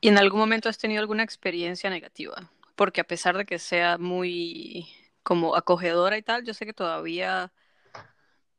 [0.00, 2.50] ¿Y en algún momento has tenido alguna experiencia negativa?
[2.76, 4.88] Porque a pesar de que sea muy
[5.22, 7.52] como acogedora y tal, yo sé que todavía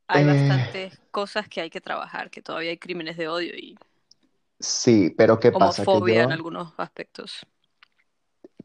[0.08, 3.78] hay Eh, bastantes cosas que hay que trabajar, que todavía hay crímenes de odio y
[4.58, 5.86] sí, pero ¿qué pasa?
[5.86, 7.46] Que homofobia en yo, algunos aspectos.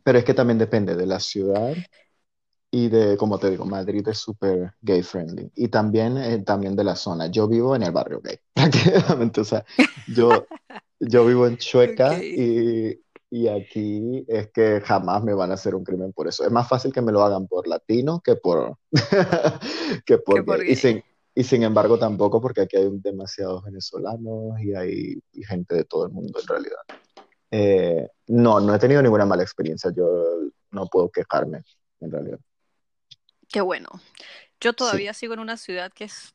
[0.04, 1.78] pero es que también depende de la ciudad
[2.72, 6.84] y de, como te digo, Madrid es súper gay friendly y también, eh, también de
[6.84, 7.28] la zona.
[7.28, 9.66] Yo vivo en el barrio gay, prácticamente, o sea,
[10.06, 10.50] yo,
[11.00, 15.84] yo vivo en Chueca y, y aquí es que jamás me van a hacer un
[15.84, 16.46] crimen por eso.
[16.46, 18.78] Es más fácil que me lo hagan por latino que por,
[20.06, 20.66] que Que por.
[20.66, 21.04] Y sin,
[21.34, 26.06] y sin embargo tampoco porque aquí hay demasiados venezolanos y hay y gente de todo
[26.06, 26.80] el mundo en realidad.
[27.52, 29.92] Eh, no, no he tenido ninguna mala experiencia.
[29.96, 30.06] Yo
[30.72, 31.64] no puedo quejarme,
[32.00, 32.40] en realidad.
[33.50, 33.90] Qué bueno.
[34.60, 34.76] Yo Sí.
[34.78, 36.32] todavía sigo en una ciudad que es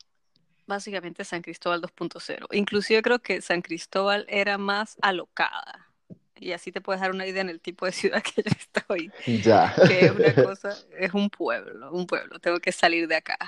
[0.71, 2.49] básicamente San Cristóbal 2.0.
[2.53, 5.89] Inclusive creo que San Cristóbal era más alocada.
[6.37, 9.15] Y así te puedes dar una idea en el tipo de ciudad que yo estoy.
[9.27, 9.75] Ya.
[9.85, 12.39] Que es una cosa, es un pueblo, un pueblo.
[12.41, 13.39] Tengo que salir de acá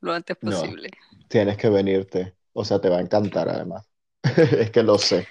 [0.00, 0.90] lo antes No, posible.
[1.28, 2.36] tienes que venirte.
[2.52, 3.88] O sea, te va a encantar además.
[4.58, 5.28] Es que lo sé.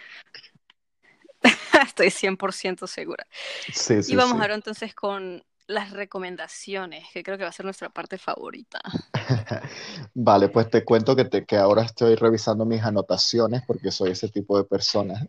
[1.87, 3.27] Estoy 100% segura.
[3.71, 4.41] Sí, Y sí, vamos sí.
[4.41, 8.81] ahora entonces con las recomendaciones, que creo que va a ser nuestra parte favorita.
[10.13, 14.29] Vale, pues te cuento que, te, que ahora estoy revisando mis anotaciones porque soy ese
[14.29, 15.27] tipo de persona.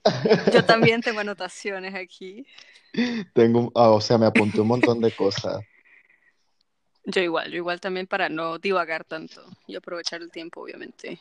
[0.53, 2.47] Yo también tengo anotaciones aquí.
[3.33, 5.63] Tengo, ah, o sea, me apunté un montón de cosas.
[7.05, 11.19] Yo igual, yo igual también para no divagar tanto y aprovechar el tiempo, obviamente.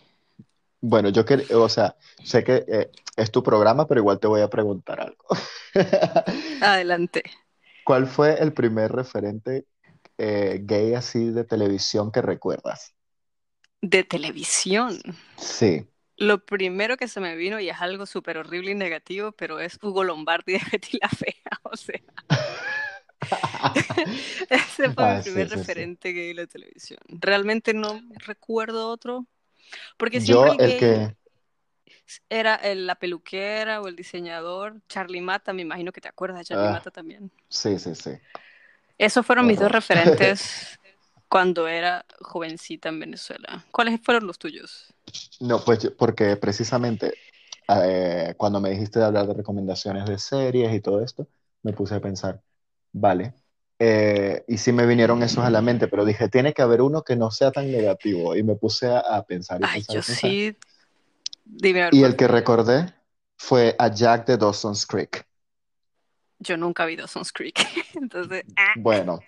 [0.80, 4.42] Bueno, yo que, o sea, sé que eh, es tu programa, pero igual te voy
[4.42, 5.26] a preguntar algo.
[6.62, 7.24] Adelante.
[7.84, 9.68] ¿Cuál fue el primer referente
[10.18, 12.96] eh, gay así de televisión que recuerdas?
[13.84, 15.00] De televisión.
[15.38, 15.88] Sí.
[16.18, 19.80] Lo primero que se me vino, y es algo súper horrible y negativo, pero es
[19.82, 21.34] Hugo Lombardi de Betty la Fea.
[21.64, 22.00] O sea,
[24.50, 25.64] ese fue Ah, mi primer sí, sí.
[25.64, 27.00] referente gay de la televisión.
[27.08, 29.28] Realmente no recuerdo otro,
[29.98, 31.16] porque Yo, siempre el el gay que,
[32.30, 34.82] era el- la peluquera o el diseñador.
[34.90, 37.32] Charlie Mata, me imagino que te acuerdas de Charlie ah, Mata también.
[37.50, 38.12] sí, sí, sí,
[38.98, 40.80] Esos fueron mis dos referentes
[41.30, 43.66] cuando era jovencita en Venezuela.
[43.72, 44.94] ¿Cuáles fueron los tuyos?
[45.40, 47.20] No, pues porque precisamente
[47.68, 51.28] eh, cuando me dijiste de hablar de recomendaciones de series y todo esto,
[51.64, 52.42] me puse a pensar,
[52.92, 53.34] vale,
[53.80, 57.04] eh, y sí me vinieron esos a la mente, pero dije, tiene que haber uno
[57.04, 60.04] que no sea tan negativo, y me puse a, a pensar y Ay, pensar yo
[60.04, 60.56] pensar, sí.
[61.46, 62.94] Dime y el que recordé
[63.38, 65.26] fue a Jack de Dawson's Creek.
[66.40, 67.56] Yo nunca vi Dawson's Creek.
[67.96, 69.20] Entonces, ah, Bueno,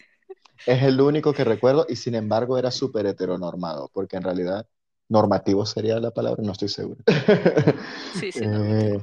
[0.66, 4.68] Es el único que recuerdo y sin embargo era súper heteronormado, porque en realidad
[5.10, 7.02] normativo sería la palabra, no estoy seguro.
[8.14, 9.00] Sí, sí, Eh,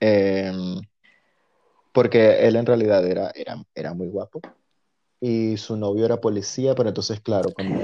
[0.00, 0.80] em,
[1.92, 4.40] porque él en realidad era, era, era muy guapo
[5.20, 7.74] y su novio era policía, pero entonces, claro, como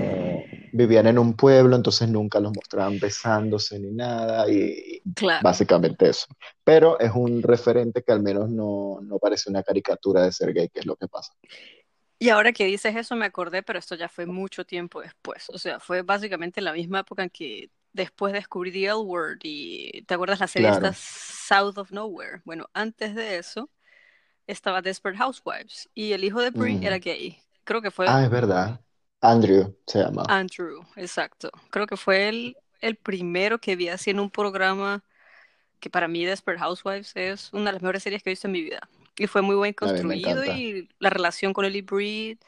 [0.72, 5.42] vivían en un pueblo, entonces nunca los mostraban besándose ni nada y Claro.
[5.42, 6.26] básicamente eso.
[6.64, 10.68] Pero es un referente que al menos no, no parece una caricatura de ser gay,
[10.68, 11.33] que es lo que pasa.
[12.18, 15.48] Y ahora que dices eso me acordé, pero esto ya fue mucho tiempo después.
[15.50, 20.02] O sea, fue básicamente la misma época en que después descubrí The L Word y
[20.02, 20.87] ¿te acuerdas la serie Claro.
[20.87, 20.92] esta
[21.48, 22.42] South of Nowhere?
[22.44, 23.70] Bueno, antes de eso
[24.46, 26.85] estaba Desperate Housewives y el hijo de Brie Mm.
[26.85, 27.38] era gay.
[27.64, 28.80] Creo que fue Ah, es verdad.
[29.22, 30.24] Andrew se llama.
[30.28, 31.50] Andrew, exacto.
[31.70, 35.02] Creo que fue el, el primero que vi así en un programa
[35.80, 38.52] que para mí Desperate Housewives es una de las mejores series que he visto en
[38.52, 38.88] mi vida.
[39.16, 42.38] Y fue muy bien construido y la relación con Ellie Brie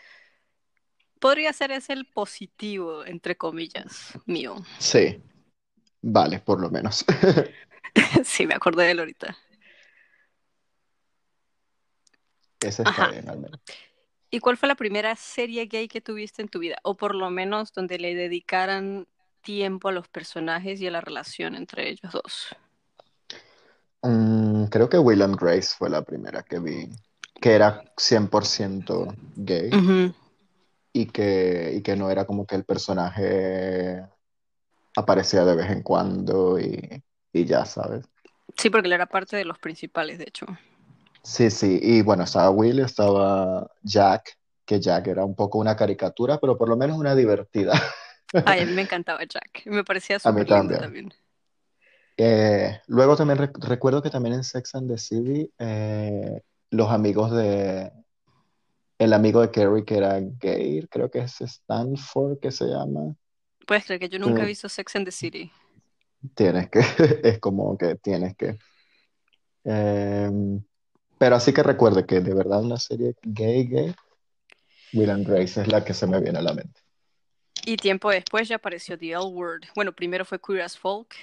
[1.19, 4.57] podría ser ese el positivo, entre comillas, mío.
[4.79, 5.23] Sí,
[6.03, 7.05] vale, por lo menos.
[8.25, 9.37] Sí, me acordé de él ahorita.
[12.61, 13.11] Ese está Ajá.
[13.11, 13.61] bien, al menos.
[14.35, 16.79] ¿Y cuál fue la primera serie gay que tuviste en tu vida?
[16.85, 19.07] O por lo menos donde le dedicaran
[19.43, 22.57] tiempo a los personajes y a la relación entre ellos dos.
[24.01, 26.89] Mm, creo que Will and Grace fue la primera que vi,
[27.43, 29.71] que era 100% gay
[30.95, 34.03] y que, y que no era como que el personaje
[34.97, 37.03] aparecía de vez en cuando y,
[37.35, 38.07] y ya, ¿sabes?
[38.57, 40.47] Sí, porque él era parte de los principales, de hecho.
[41.25, 46.39] Sí, sí, y bueno, estaba Will, estaba Jack, que Jack era un poco una caricatura,
[46.39, 47.73] pero por lo menos una divertida.
[48.47, 49.63] Ay, a mí me encantaba Jack.
[49.67, 50.81] Me parecía súper lindo también.
[50.81, 51.15] también.
[52.17, 57.31] Eh, luego también rec- recuerdo que también en Sex and the City, eh, los amigos
[57.33, 57.91] de,
[58.99, 63.15] el amigo de Carrie que era gay, creo que es Stanford que se llama.
[63.67, 64.49] Puedes creer que yo nunca he Mm.
[64.49, 65.51] visto Sex and the City.
[66.35, 66.81] Tienes que,
[67.25, 68.59] es como que tienes que.
[69.65, 70.63] Em,
[71.23, 73.95] pero así que recuerde que de verdad una serie gay, gay,
[74.93, 76.81] Will and Grace es la que se me viene a la mente.
[77.65, 79.67] Y tiempo después ya apareció The L Word.
[79.77, 81.15] Bueno, primero fue Queer as Folk.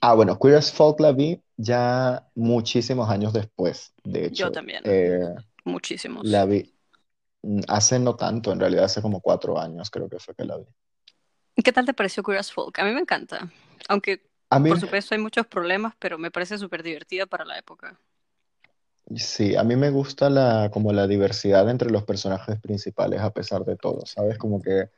[0.00, 4.46] Ah, bueno, Queer as Folk la vi ya muchísimos años después, de hecho.
[4.46, 4.82] Yo también.
[4.82, 6.26] Eh, Muchísimos.
[6.26, 6.74] la vi
[7.42, 10.56] mm, hace no tanto, en realidad hace como cuatro años creo que fue que la
[10.56, 10.64] vi.
[11.54, 12.76] ¿Y ¿Qué tal te pareció Queer as Folk?
[12.80, 13.48] A mí me encanta.
[13.86, 17.56] Aunque, A mí, por supuesto, hay muchos problemas, pero me parece súper divertida para la
[17.60, 17.96] época.
[19.14, 23.64] Sí, a mí me gusta la, como la diversidad entre los personajes principales a pesar
[23.64, 24.38] de todo, ¿sabes?
[24.38, 24.90] Como que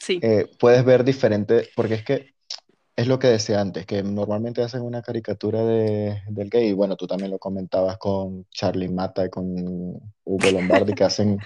[0.00, 2.34] Sí, eh, puedes ver diferente, porque es que
[2.96, 6.96] es lo que decía antes, que normalmente hacen una caricatura de, del gay, y bueno,
[6.96, 9.44] tú también lo comentabas con Charlie Mata y con
[10.24, 11.38] Hugo Lombardi, que hacen,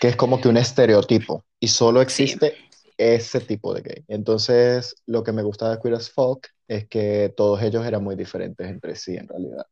[0.00, 2.24] que es como que un estereotipo, y solo sí.
[2.24, 2.56] existe
[2.98, 4.04] ese tipo de gay.
[4.08, 8.16] Entonces, lo que me gustaba de Queer as Folk es que todos ellos eran muy
[8.16, 9.66] diferentes entre sí, en realidad.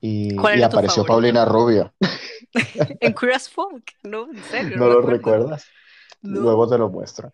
[0.00, 1.06] Y, ¿Cuál y era tu apareció favorito?
[1.06, 1.94] Paulina Rubio,
[3.00, 4.28] En as Folk, ¿no?
[4.32, 5.10] En serio, ¿no lo acuerdo.
[5.10, 5.74] recuerdas?
[6.22, 7.32] No, Luego te lo muestro.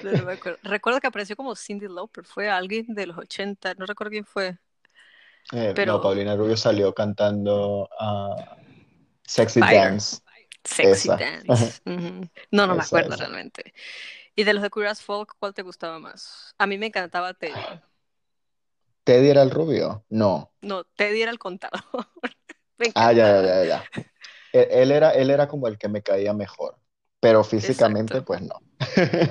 [0.00, 0.58] no, no me acuerdo.
[0.62, 4.58] Recuerdo que apareció como Cindy Lauper, fue alguien de los 80, no recuerdo quién fue,
[5.52, 8.56] Eh, no, pero Paulina Rubio salió cantando ah,
[9.24, 10.18] Sexy Fire, Dance.
[10.64, 11.16] Sexy Esa.
[11.16, 11.80] Dance.
[12.50, 13.16] No, no me acuerdo esa.
[13.16, 13.74] realmente.
[14.34, 16.54] Y de los de as Folk, ¿cuál te gustaba más?
[16.58, 17.82] A mí me encantaba Teddy.
[19.06, 20.04] ¿Teddy era el rubio?
[20.10, 20.52] No.
[20.62, 21.80] No, Teddy era el contador.
[22.78, 23.90] Me Ah, ya, ya, ya, ya.
[24.52, 26.78] Él, él era, él era como el que me caía mejor,
[27.20, 28.22] pero físicamente, Exacto.
[28.22, 28.54] pues no.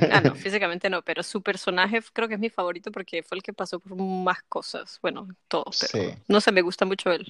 [0.07, 3.43] Ah, no, físicamente no, pero su personaje creo que es mi favorito porque fue el
[3.43, 4.99] que pasó por más cosas.
[5.01, 7.25] Bueno, todo, pero Sí, no sé, me gusta mucho él.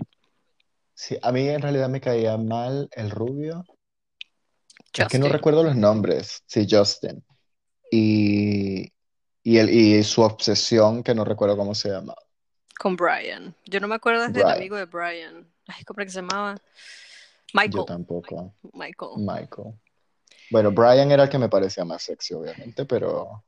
[0.94, 3.64] sí, a mí en realidad me caía mal el rubio.
[4.98, 6.44] Es que no Justin, recuerdo los nombres.
[6.48, 7.24] Sí, Justin.
[7.92, 8.92] Y,
[9.44, 12.16] y, el, y su obsesión, que no recuerdo cómo se llama.
[12.80, 13.56] Con Brian.
[13.66, 15.48] Yo no me acuerdo del amigo de Brian.
[15.68, 16.56] Ay, ¿cómo era que se llamaba?
[16.56, 16.62] Yo
[17.54, 17.86] Michael.
[17.86, 18.54] tampoco.
[18.74, 19.12] Michael.
[19.18, 19.74] Michael.
[20.50, 23.44] Bueno, Brian era el que me parecía más sexy, obviamente, pero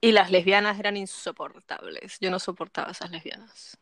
[0.00, 2.18] Y las lesbianas eran insoportables.
[2.20, 3.76] Yo no soportaba esas lesbianas.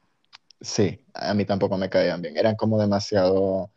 [0.61, 2.37] sí, a mí tampoco me caían bien.
[2.37, 3.71] Eran como demasiado,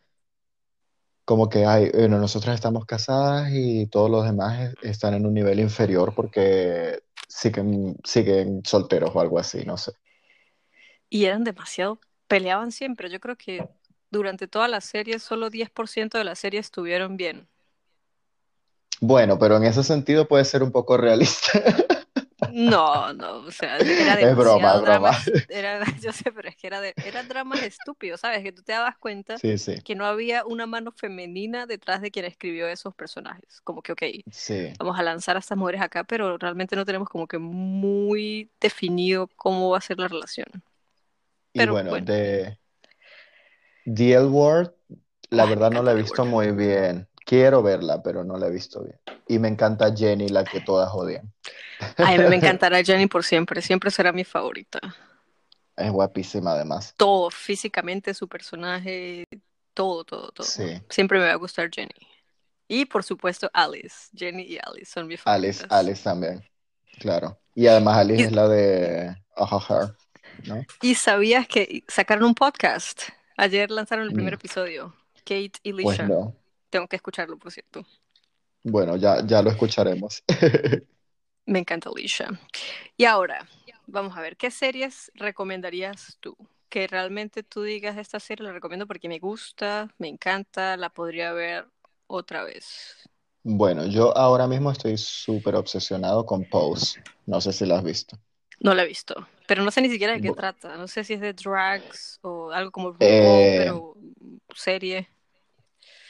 [1.24, 5.34] como que, ay, bueno, nosotras estamos casadas y todos los demás es- están en un
[5.34, 9.92] nivel inferior porque siguen, siguen solteros o algo así, no sé.
[11.12, 13.10] Y eran demasiado, peleaban siempre.
[13.10, 13.68] Yo creo que
[14.10, 17.46] durante toda la serie solo 10% de la serie estuvieron bien.
[18.98, 21.60] Bueno, pero en ese sentido puede ser un poco realista.
[22.50, 25.10] No, no, o sea, era Es broma, es drama.
[25.10, 25.44] broma.
[25.50, 28.42] Era, yo sé, pero es que era de, eran dramas estúpidos, ¿sabes?
[28.42, 32.10] Que tú te dabas cuenta Sí, sí, que no había una mano femenina detrás de
[32.10, 33.60] quien escribió esos personajes.
[33.64, 34.72] Como que, ok, sí.
[34.78, 39.28] vamos a lanzar a estas mujeres acá, pero realmente no tenemos como que muy definido
[39.36, 40.46] cómo va a ser la relación.
[41.52, 42.58] Y bueno, bueno, de
[43.84, 44.72] The L Word,
[45.30, 47.08] la ay, verdad no la he visto muy bien.
[47.24, 48.98] Quiero verla, pero no la he visto bien.
[49.28, 51.32] Y me encanta Jenny, la que todas odian.
[51.96, 54.80] Ay, a mí me encantará Jenny por siempre, siempre será mi favorita.
[55.76, 56.94] Es guapísima además.
[56.96, 59.24] Todo, físicamente, su personaje,
[59.74, 60.46] todo, todo, todo.
[60.46, 60.82] Sí.
[60.88, 61.88] Siempre me va a gustar Jenny.
[62.68, 65.78] Y por supuesto Alice, Jenny y Alice son mis Alice, favoritas.
[65.78, 66.44] Alice también,
[66.98, 67.38] claro.
[67.54, 69.94] Y además Alice Y, es la de Ajajar,
[70.46, 70.66] ¿no?
[70.80, 73.02] y sabías que sacaron un podcast.
[73.36, 74.94] Ayer lanzaron el primer Mm, episodio.
[75.24, 76.02] Kate y Pues Lisha.
[76.02, 76.34] no.
[76.70, 77.86] Tengo que escucharlo, por cierto.
[78.64, 80.22] Bueno, ya, ya lo escucharemos.
[81.46, 82.28] Me encanta Lisha.
[82.96, 83.48] Y ahora,
[83.86, 86.36] vamos a ver, ¿qué series recomendarías tú?
[86.68, 91.32] Que realmente tú digas, esta serie la recomiendo porque me gusta, me encanta, la podría
[91.32, 91.68] ver
[92.06, 92.96] otra vez.
[93.44, 97.02] Bueno, yo ahora mismo estoy súper obsesionado con Pose.
[97.26, 98.18] No sé si la has visto.
[98.62, 100.76] No la he visto, pero no sé ni siquiera de qué Bu- trata.
[100.76, 103.96] No sé si es de drags o algo como RuPaul, eh, pero
[104.54, 105.08] serie.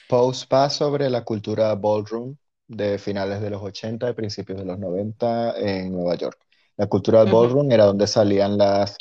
[0.09, 2.37] Pose va sobre la cultura ballroom
[2.69, 6.39] de finales de los 80 y principios de los 90 en Nueva York.
[6.77, 8.97] La cultura del ballroom era donde salían las,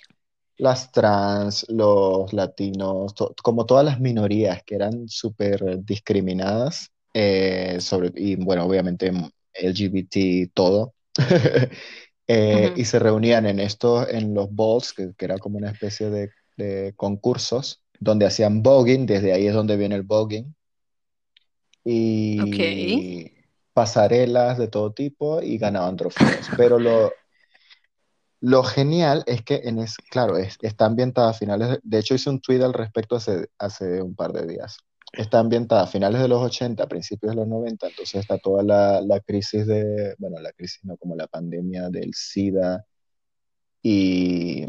[0.57, 8.11] las trans, los latinos, to- como todas las minorías que eran súper discriminadas, eh, sobre,
[8.15, 9.11] y bueno, obviamente
[9.53, 10.93] LGBT, todo.
[12.27, 16.09] Eh, y se reunían en estos, en los balls, que, que era como una especie
[16.09, 20.55] de, de concursos, donde hacían voguing, desde ahí es donde viene el voguing,
[22.41, 22.59] Ok.
[22.63, 23.31] y
[23.73, 26.47] pasarelas de todo tipo y ganaban trofeos.
[26.57, 27.11] Pero lo,
[28.39, 32.15] lo genial es que, en es, claro, es, está ambientada a finales, de, de hecho
[32.15, 34.77] hice un tweet al respecto hace, hace un par de días.
[35.11, 39.01] Está ambientada a finales de los 80, principios de los 90, entonces está toda la,
[39.01, 42.85] la crisis de, bueno, la crisis no, como la pandemia del SIDA
[43.83, 44.65] y,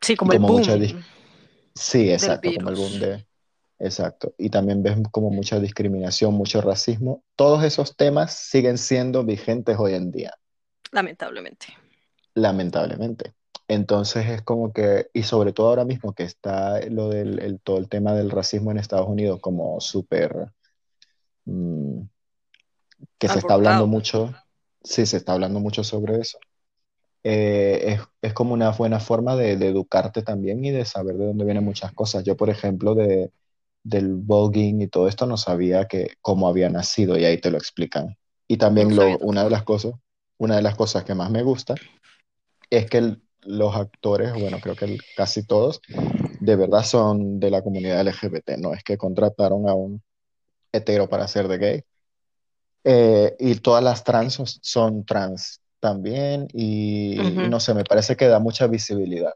[0.00, 1.02] Sí, y como el como mucha, boom
[1.74, 3.26] sí, exacto, como el boom de,
[3.78, 7.24] exacto, y también ves como mucha discriminación, mucho racismo.
[7.36, 10.34] Todos esos temas siguen siendo vigentes hoy en día.
[10.92, 11.66] lamentablemente.
[12.34, 13.34] Lamentablemente.
[13.70, 17.78] Entonces es como que, y sobre todo ahora mismo que está lo del el- todo
[17.78, 20.52] el tema del racismo en Estados Unidos como súper,
[21.46, 22.02] mm,
[23.18, 23.86] que se está hablando Alborotado.
[23.86, 24.34] mucho,
[24.82, 26.38] sí, se está hablando mucho sobre eso.
[27.24, 31.26] Eh, es, es como una buena forma de, de educarte también y de saber de
[31.26, 32.24] dónde vienen muchas cosas.
[32.24, 33.32] Yo, por ejemplo, de,
[33.84, 37.58] del voguing y todo esto no sabía que cómo había nacido y ahí te lo
[37.58, 38.16] explican.
[38.48, 39.94] Y también lo, una de las cosas,
[40.38, 41.76] una de las cosas que más me gusta
[42.70, 45.80] es que el- los actores, bueno, creo que casi todos,
[46.40, 50.02] de verdad son de la comunidad LGBT, no es que contrataron a un
[50.72, 51.84] hetero para ser de gay.
[52.84, 58.38] Eh, y todas las trans son, trans también y, no sé, me parece que da
[58.38, 59.34] mucha visibilidad.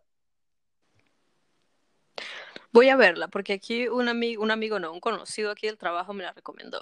[2.73, 6.13] Voy a verla, porque aquí un amigo, un amigo no, un conocido aquí del trabajo
[6.13, 6.81] me la recomendó,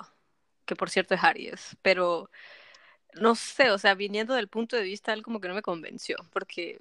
[0.64, 2.30] que por cierto es Aries, pero
[3.14, 6.16] no sé, o sea, viniendo del punto de vista, él como que no me convenció,
[6.32, 6.80] porque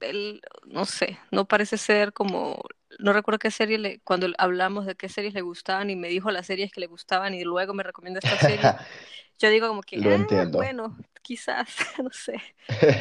[0.00, 2.62] él, no sé, no parece ser como,
[2.98, 6.30] no recuerdo qué serie le, cuando hablamos de qué series le gustaban y me dijo
[6.30, 8.74] las series que le gustaban y luego me recomienda esta serie,
[9.38, 10.58] yo digo como que, Lo ah, entiendo.
[10.58, 11.68] bueno, quizás,
[12.02, 12.40] no sé.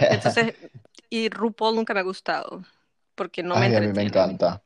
[0.10, 0.56] Entonces,
[1.10, 2.64] y RuPaul nunca me ha gustado,
[3.16, 4.64] porque no me a mí me encanta,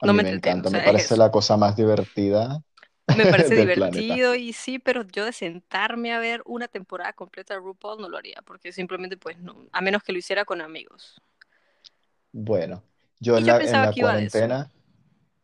[0.00, 2.62] a no mí me me entretiene, o encanta, me es parece la cosa más divertida
[3.14, 4.14] Me parece planeta.
[4.14, 8.08] divertido y sí, pero yo de sentarme a ver una temporada completa de RuPaul no
[8.08, 11.20] lo haría, porque simplemente pues no, a menos que lo hiciera con amigos.
[12.32, 12.82] Bueno,
[13.20, 14.70] yo en yo la, en la cuarentena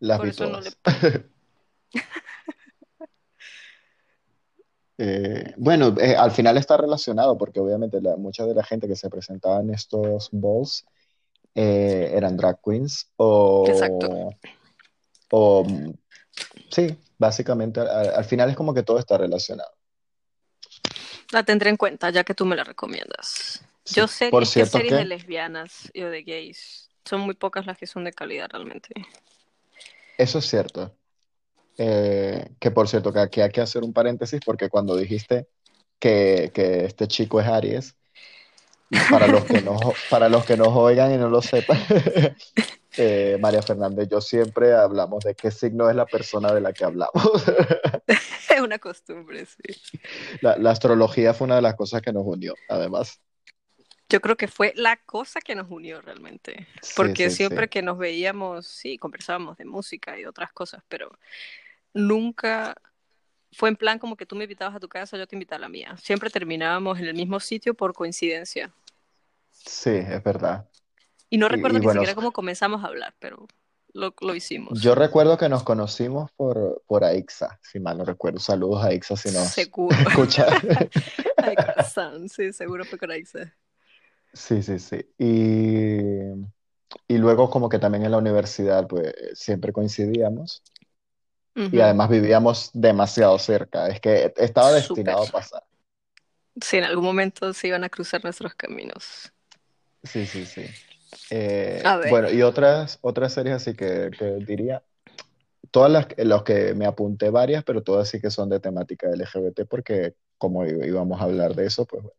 [0.01, 0.71] las vi eso no le...
[0.73, 1.23] todas.
[5.01, 8.97] Eh, bueno, eh, al final está relacionado porque obviamente la- mucha de la gente que
[8.97, 10.85] se presentaba en estos balls
[11.55, 13.09] eh, eran drag queens
[13.65, 14.09] Exacto.
[14.09, 14.35] o,
[15.31, 15.93] o mm,
[16.69, 19.71] sí, básicamente al, al final es como que todo está relacionado.
[21.31, 23.63] La tendré en cuenta ya que tú me la recomiendas.
[23.95, 26.91] Yo Sí, por series, ¿qué cierto series de que lesbianas y de gays?
[27.05, 28.91] Son muy pocas las que son de calidad realmente.
[30.17, 30.95] eso es cierto.
[31.77, 35.47] Eh, que por cierto que aquí hay que hacer un paréntesis porque cuando dijiste
[35.99, 37.97] que, que este chico es Aries,
[39.11, 39.77] para los que no,
[40.11, 41.79] para los que nos oigan y no lo sepan,
[42.97, 46.85] eh, María Fernández, yo siempre hablamos de qué signo es la persona de la que
[46.85, 47.23] hablamos.
[48.51, 50.01] Es una costumbre, sí.
[50.41, 53.21] La, la astrología fue una de las cosas que nos unió, además.
[54.09, 56.67] Yo creo que fue la cosa que nos unió realmente.
[56.97, 57.37] Porque sí, sí.
[57.37, 61.19] siempre que nos veíamos, sí, conversábamos de música y otras cosas, pero
[61.93, 62.75] nunca
[63.53, 65.61] fue en plan como que tú me invitabas a tu casa, yo te invitaba a
[65.61, 65.97] la mía.
[65.99, 68.73] Siempre terminábamos en el mismo sitio por coincidencia.
[69.51, 70.69] Sí, es verdad.
[71.31, 73.47] Y no Y, recuerdo y ni bueno, siquiera cómo comenzamos a hablar, pero
[73.93, 74.81] lo, lo hicimos.
[74.81, 78.39] yo recuerdo que nos conocimos por, por Aixa, si mal no recuerdo.
[78.39, 79.97] Saludos a Aixa si nos Seguro.
[80.09, 80.47] escucha.
[81.57, 83.55] Corazón, sí, seguro fue con Aixa.
[84.33, 85.05] Sí, sí, sí.
[85.19, 85.99] Y,
[87.09, 90.63] y luego como que también en la universidad pues siempre coincidíamos
[91.71, 93.89] y además vivíamos demasiado cerca.
[93.89, 95.63] Es que estaba destinado a pasar.
[96.61, 99.33] Sí, en algún momento se iban a cruzar nuestros caminos.
[100.03, 100.63] Sí, sí, sí.
[101.31, 104.83] Eh, A ver, bueno, y otras, otras series así que, que diría,
[105.73, 109.67] todas las los que me apunté varias, pero todas sí que son de temática LGBT
[109.67, 112.18] porque como íbamos a hablar de eso, pues bueno.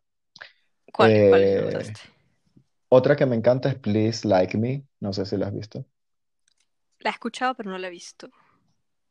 [0.91, 2.01] ¿Cuáles, cuáles Eh, notaste?
[2.89, 5.85] otra que me encanta es Please Like Me, no sé si la has visto.
[6.99, 8.31] La he escuchado, pero no la he visto.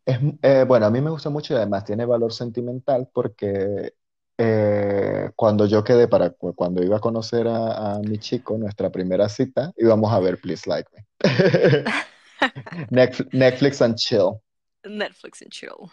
[0.04, 3.92] Es, eh, bueno, a mí me gusta mucho y además tiene valor sentimental porque
[4.38, 8.90] eh, cuando yo quedé para cu- cuando iba a conocer a, a mi chico, nuestra
[8.90, 11.06] primera cita, íbamos a ver Please Like Me.
[12.90, 14.42] Netflix, Netflix and chill.
[14.84, 15.92] Netflix and chill.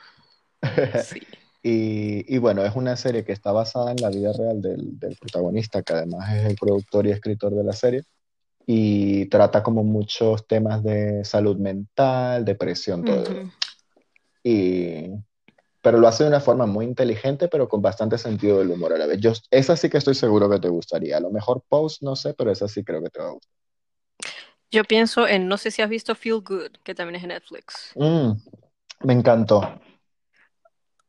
[0.96, 1.22] Sí.
[1.68, 5.18] Y, y bueno, es una serie que está basada en la vida real del, del
[5.18, 8.04] protagonista, que además es el productor y escritor de la serie,
[8.68, 13.24] y trata como muchos temas de salud mental, depresión, todo.
[13.24, 13.52] Ujú.
[14.44, 15.10] Y,
[15.82, 19.00] pero lo hace de una forma muy inteligente, pero con bastante sentido del humor a
[19.00, 19.20] la vez.
[19.20, 21.18] Yo, esa sí que estoy seguro que te gustaría.
[21.18, 23.52] A lo mejor Pose, no sé, pero esa sí creo que te va a gustar.
[24.70, 27.92] Yo pienso en, no sé si has visto Feel Good, que también es en Netflix.
[27.96, 28.34] Mm,
[29.04, 29.80] me encantó,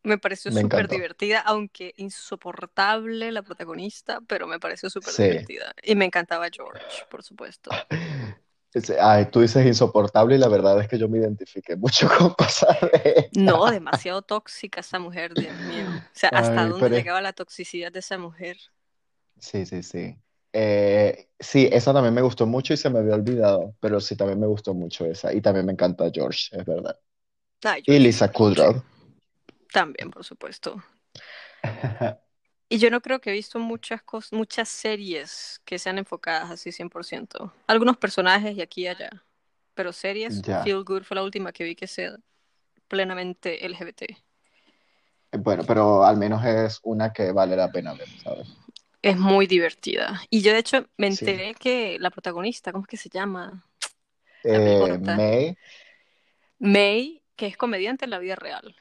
[0.07, 5.23] Me pareció súper divertida, aunque insoportable la protagonista, pero me pareció súper Sí.
[5.23, 5.75] divertida.
[5.83, 7.81] Y me encantaba George, por supuesto.
[9.01, 12.77] Ay, tú dices insoportable y la verdad es que yo me identifiqué mucho con cosas
[12.81, 15.91] de No, demasiado tóxica esa mujer, Dios mío.
[15.97, 18.57] O sea, ¿hasta Ay, dónde es- llegaba la toxicidad de esa mujer?
[19.39, 20.17] Sí, sí, sí.
[20.53, 24.41] Eh, sí, esa también me gustó mucho y se me había olvidado, pero sí también
[24.41, 25.33] me gustó mucho esa.
[25.35, 26.99] Y también me encanta George, es verdad.
[27.65, 28.33] Ay, Y Lisa.
[28.33, 28.83] Kudrow.
[29.73, 30.83] También, por supuesto.
[32.69, 36.73] Y yo no creo que he visto muchas cosas, muchas series que sean enfocadas así
[36.73, 37.53] 100%.
[37.69, 39.11] Algunos personajes y aquí y allá.
[39.75, 40.63] Pero series, Ya.
[40.65, 42.17] Feel Good fue la última que vi que sea
[42.89, 44.17] plenamente LGBT.
[45.39, 48.49] Bueno, pero al menos es una que vale la pena ver, ¿sabes?
[49.03, 50.23] Es muy divertida.
[50.31, 51.25] Y yo de hecho me Sí.
[51.25, 53.65] enteré que la protagonista, ¿cómo es que se llama?
[54.43, 54.99] La Eh.
[54.99, 55.59] May,
[56.59, 58.75] May, que es comediante en la vida real.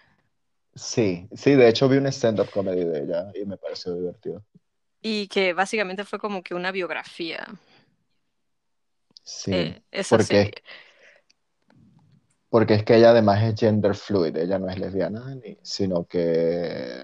[0.75, 4.43] Sí, sí, de hecho vi un stand-up comedy de ella y me pareció divertido.
[5.01, 7.47] Y que básicamente fue como que una biografía,
[9.23, 10.63] Sí, eh, esa porque, serie.
[12.49, 17.03] porque es que ella además es gender fluid, ella no es lesbiana, ni, sino que,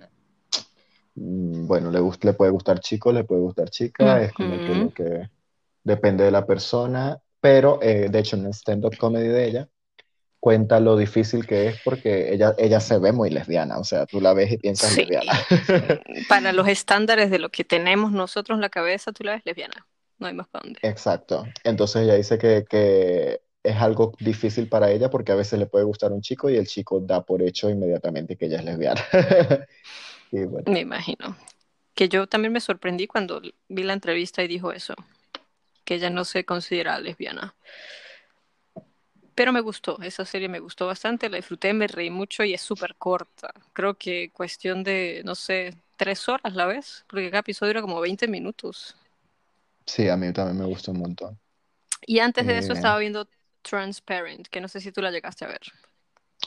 [1.15, 4.75] mm, bueno, le, gust- le puede gustar chico, le puede gustar chica, es como que
[4.75, 5.29] lo que
[5.83, 9.69] depende de la persona, pero eh, de hecho en el stand-up comedy de ella
[10.41, 14.19] cuenta lo difícil que es porque ella, ella se ve muy lesbiana, o sea, tú
[14.19, 15.01] la ves y piensas Sí.
[15.05, 15.31] lesbiana.
[16.27, 19.87] Para los estándares de lo que tenemos nosotros en la cabeza, tú la ves lesbiana.
[20.17, 20.79] No hay más para dónde.
[20.83, 21.45] Exacto.
[21.63, 25.85] Entonces ella dice que, que es algo difícil para ella porque a veces le puede
[25.85, 29.01] gustar un chico y el chico da por hecho inmediatamente que ella es lesbiana.
[30.33, 31.35] Y bueno, Me imagino.
[31.93, 34.95] Que yo también me sorprendí cuando vi la entrevista y dijo eso,
[35.83, 37.53] que ella no se considera lesbiana.
[39.41, 42.61] Pero me gustó, esa serie me gustó bastante, la disfruté, me reí mucho y es
[42.61, 43.51] súper corta.
[43.73, 47.99] Creo que cuestión de, no sé, tres horas la vez, porque cada episodio era como
[48.01, 48.95] 20 minutos.
[49.85, 51.39] sí, a mí también me gustó un montón.
[52.05, 53.27] Y antes de eso Eh, estaba viendo
[53.63, 55.61] Transparent, que no sé si tú la llegaste a ver.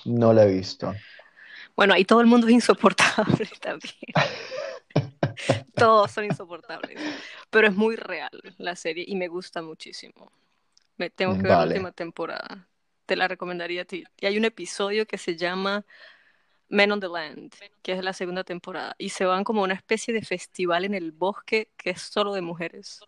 [0.05, 1.03] no la he visto.
[1.77, 4.15] Bueno, ahí todo el mundo es insoportable también.
[5.77, 7.03] Todos son insoportables.
[7.51, 10.33] Pero es muy real la serie y me gusta muchísimo.
[10.99, 12.69] Me tengo que ver la última temporada.
[13.07, 14.05] Te la recomendaría a ti.
[14.19, 15.85] Y hay un episodio que se llama
[16.69, 18.95] Men on the Land, que es la segunda temporada.
[18.99, 22.41] Y se van como una especie de festival en el bosque que es solo de
[22.43, 23.01] mujeres.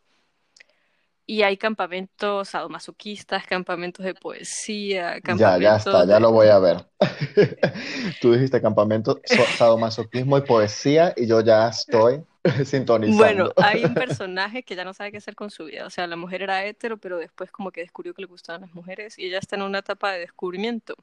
[1.27, 6.59] Y hay campamentos sadomasoquistas, campamentos de poesía, Ya, ya está, campamentos ya lo voy a
[6.61, 6.87] ver.
[8.21, 12.25] Tú dijiste campamento, so- sadomasoquismo y poesía y yo ya estoy
[13.05, 13.53] Bueno, sintonizando.
[13.59, 15.87] hay un personaje que ya no sabe qué hacer con su vida.
[15.87, 18.75] O sea, la mujer era hetero, pero después como que descubrió que le gustaban las
[18.75, 20.95] mujeres y ella está en una etapa de descubrimiento.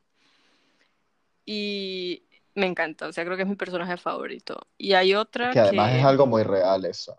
[1.45, 2.23] Y
[2.55, 4.67] me encanta, o sea, creo que es mi personaje favorito.
[4.77, 7.15] Y hay otra Que además es algo muy real eso.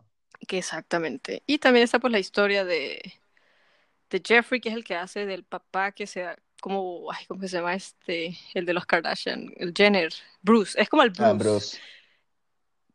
[0.47, 1.43] Que exactamente.
[1.47, 3.01] Y también está pues la historia de,
[4.11, 7.49] de Jeffrey, que es el que hace del papá que sea como, ay, ¿cómo se
[7.49, 8.37] llama este?
[8.55, 10.13] El de los Kardashian, el Jenner,
[10.43, 11.25] Bruce, es como el Bruce.
[11.25, 11.79] Ah, Bruce.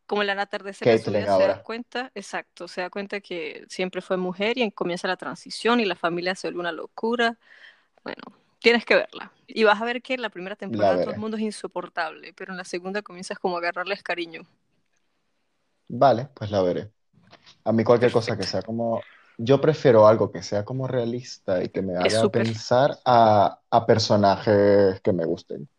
[0.07, 4.57] Como el atardecer de se da cuenta, exacto, se da cuenta que siempre fue mujer
[4.57, 7.37] y comienza la transición y la familia se vuelve una locura.
[8.03, 8.23] Bueno,
[8.59, 9.31] tienes que verla.
[9.45, 12.53] Y vas a ver que en la primera temporada todo el mundo es insoportable, pero
[12.53, 14.47] en la segunda comienzas como a agarrarles cariño.
[15.89, 16.91] Vale, pues la veré.
[17.69, 18.99] A mí cualquier cosa que sea como...
[19.37, 24.99] Yo prefiero algo que sea como realista y que me haga pensar a, a personajes
[25.01, 25.69] que me gusten.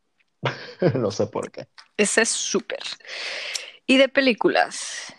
[0.95, 1.67] No sé por qué.
[1.97, 2.79] Ese es súper.
[3.89, 5.13] Y de películas.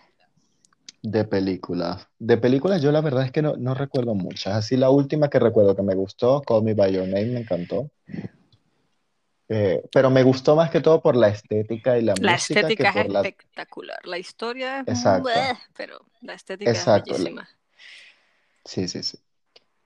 [1.04, 2.08] De películas.
[2.20, 4.56] De películas yo la verdad es que no, no recuerdo muchas.
[4.56, 7.92] Así la última que recuerdo que me gustó, Call Me By Your Name, me encantó.
[9.54, 12.68] Eh, pero me gustó más que todo por la estética y la La música que
[12.68, 13.22] estética es la...
[13.22, 14.00] espectacular.
[14.06, 17.12] La historia es Exacto, bleh, pero la estética es exacto.
[17.12, 17.50] La- bellísima.
[18.64, 19.18] Sí, sí, sí.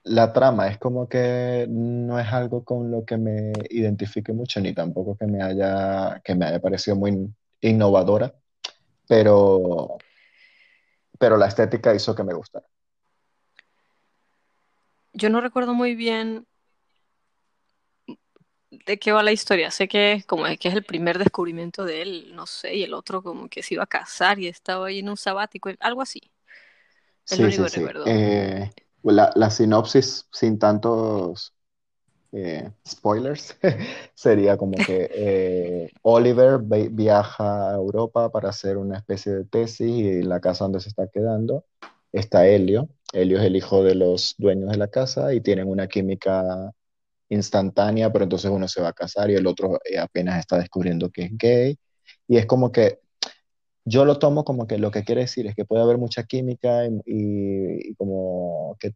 [0.04, 4.72] La trama es como que no es algo con lo que me identifique mucho, ni
[4.72, 8.32] tampoco que me haya, que me haya parecido muy innovadora,
[9.08, 9.98] pero,
[11.18, 12.68] pero la estética hizo que me gustara.
[15.14, 16.46] Yo no recuerdo muy bien
[18.86, 19.72] de qué va la historia.
[19.72, 22.94] Sé que es como que es el primer descubrimiento de él, no sé, y el
[22.94, 26.22] otro como que se iba a casar y estaba ahí en un sabático, algo así.
[27.30, 27.96] Es lo Sí, único sí, que sí.
[28.04, 28.70] Eh,
[29.04, 31.54] la, la sinopsis sin tantos
[32.34, 33.58] eh, spoilers
[34.16, 39.88] sería como que eh, Oliver vi- viaja a Europa para hacer una especie de tesis
[39.90, 41.66] y en la casa donde se está quedando
[42.14, 42.90] está Helio.
[43.14, 46.72] Helio es el hijo de los dueños de la casa y tienen una química
[47.30, 51.10] instantánea, pero entonces uno se va a casar y el otro eh, apenas está descubriendo
[51.10, 51.78] que es gay.
[52.28, 53.00] Y es como que
[53.86, 56.86] yo lo tomo como que lo que quiere decir es que puede haber mucha química
[56.86, 58.94] y, y- y como que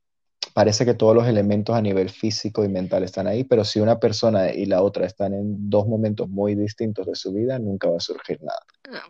[0.53, 3.99] parece que todos los elementos a nivel físico y mental están ahí, pero si una
[3.99, 7.97] persona y la otra están en dos momentos muy distintos de su vida, nunca va
[7.97, 8.59] a surgir nada.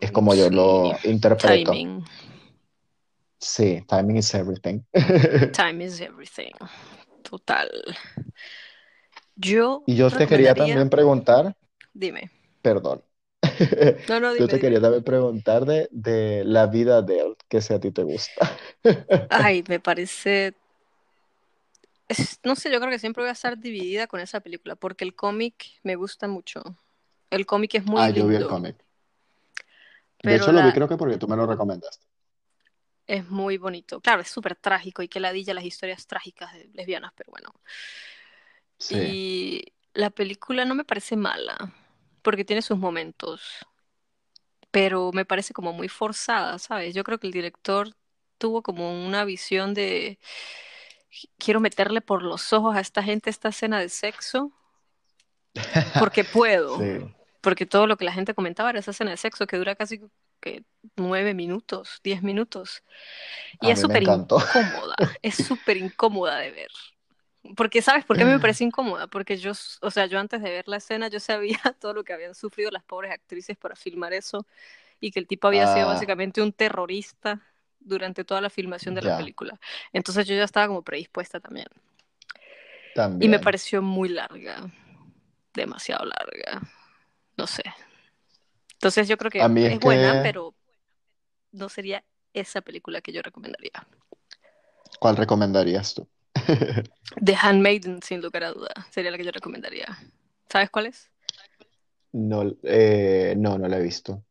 [0.01, 1.71] Es Um, como yo lo interpreto.
[1.71, 2.03] timing.
[3.39, 4.81] Sí, timing is everything.
[5.53, 6.51] Time is everything.
[7.23, 7.69] Total.
[9.39, 11.55] Yo Y yo te quería también preguntar,
[11.93, 12.29] dime.
[12.61, 13.03] perdón,
[14.07, 17.61] No, no, yo dime, te quería también preguntar de, de la vida de él, que
[17.61, 18.49] si a ti te gusta.
[19.29, 20.53] Ay, me parece
[22.07, 25.03] es- no sé, yo creo que siempre voy a estar dividida con esa película, porque
[25.05, 26.61] el cómic me gusta mucho.
[27.29, 28.75] El cómic es muy Ah, yo vi el lindo, cómic.
[30.23, 32.05] De hecho, lo vi creo que porque tú me lo recomendaste.
[33.07, 33.99] es muy bonito.
[34.01, 37.53] Claro, es súper trágico y que ladilla las historias trágicas de lesbianas, pero bueno.
[38.79, 38.95] Sí.
[38.97, 41.73] Y la película no me parece mala,
[42.21, 43.41] porque tiene sus momentos,
[44.71, 46.93] pero me parece como muy forzada, ¿sabes?
[46.95, 47.95] Yo creo que el director
[48.37, 50.19] tuvo como una visión de
[51.37, 54.51] quiero meterle por los ojos a esta gente esta escena de sexo
[55.99, 56.77] porque puedo.
[56.79, 57.13] Sí.
[57.41, 60.01] Porque todo lo que la gente comentaba era esa escena de sexo que dura casi
[60.41, 60.63] que
[60.97, 62.83] nueve minutos, diez minutos.
[63.61, 66.71] Y A es súper incómoda, es súper incómoda de ver.
[67.55, 69.07] Porque, ¿sabes por qué me parece incómoda?
[69.07, 72.13] Porque yo, o sea, yo antes de ver la escena, yo sabía todo lo que
[72.13, 74.45] habían sufrido las pobres actrices para filmar eso
[74.99, 77.41] y que el tipo había sido Ah, básicamente un terrorista
[77.79, 79.59] durante toda la filmación de la película.
[79.93, 81.67] Entonces yo ya estaba como predispuesta también.
[83.19, 83.39] Y me también.
[83.39, 84.71] pareció muy larga,
[85.53, 86.61] demasiado larga,
[87.37, 87.63] no sé.
[88.73, 90.55] Entonces yo creo que es buena, pero
[91.51, 93.87] no sería esa película que yo recomendaría.
[94.99, 96.07] ¿cuál recomendarías tú?
[97.23, 99.97] The Handmaiden, sin lugar a duda, sería la que yo recomendaría.
[100.49, 101.09] ¿Sabes cuál es?
[102.11, 104.23] No, eh, no, no la he visto.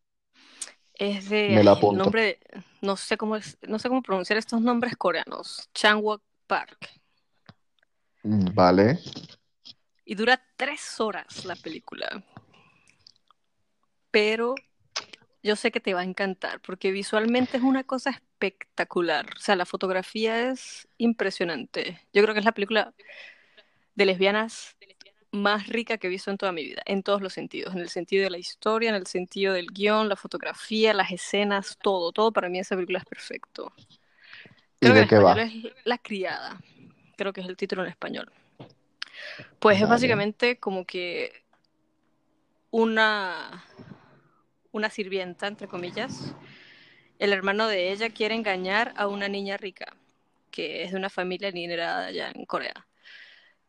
[0.95, 2.41] Es de, Me la ay, el nombre,
[2.83, 5.69] no sé cómo es, no sé cómo pronunciar estos nombres coreanos.
[5.73, 6.89] Changwon Park.
[8.25, 8.99] Mm, Vale.
[10.05, 12.25] Y dura tres horas la película.
[14.11, 14.55] Pero
[15.49, 19.30] yo sé que te va a encantar porque visualmente es una cosa espectacular.
[19.34, 21.99] O sea, la fotografía es impresionante.
[22.12, 22.92] Yo creo que es la película
[23.94, 24.76] de lesbianas
[25.30, 27.88] más rica que he visto en toda mi vida, en todos los sentidos, en el
[27.88, 32.30] sentido de la historia, en el sentido del guion, la fotografía, las escenas, todo, todo
[32.30, 33.72] para mí esa película es perfecto.
[34.80, 35.42] ¿Y Creo que de en qué va?
[35.42, 35.53] es
[35.84, 36.61] La criada,
[37.16, 38.30] creo que es el título en español.
[39.59, 41.32] Pues es básicamente como que
[42.70, 43.64] una,
[44.79, 46.35] una sirvienta, entre comillas,
[47.18, 49.97] el hermano de ella quiere engañar a una niña rica,
[50.51, 52.87] que es de una familia adinerada allá en Corea.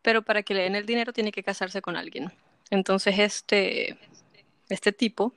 [0.02, 2.32] Pero para que le den el dinero tiene que casarse con alguien.
[2.70, 3.98] Entonces este,
[4.70, 5.34] este tipo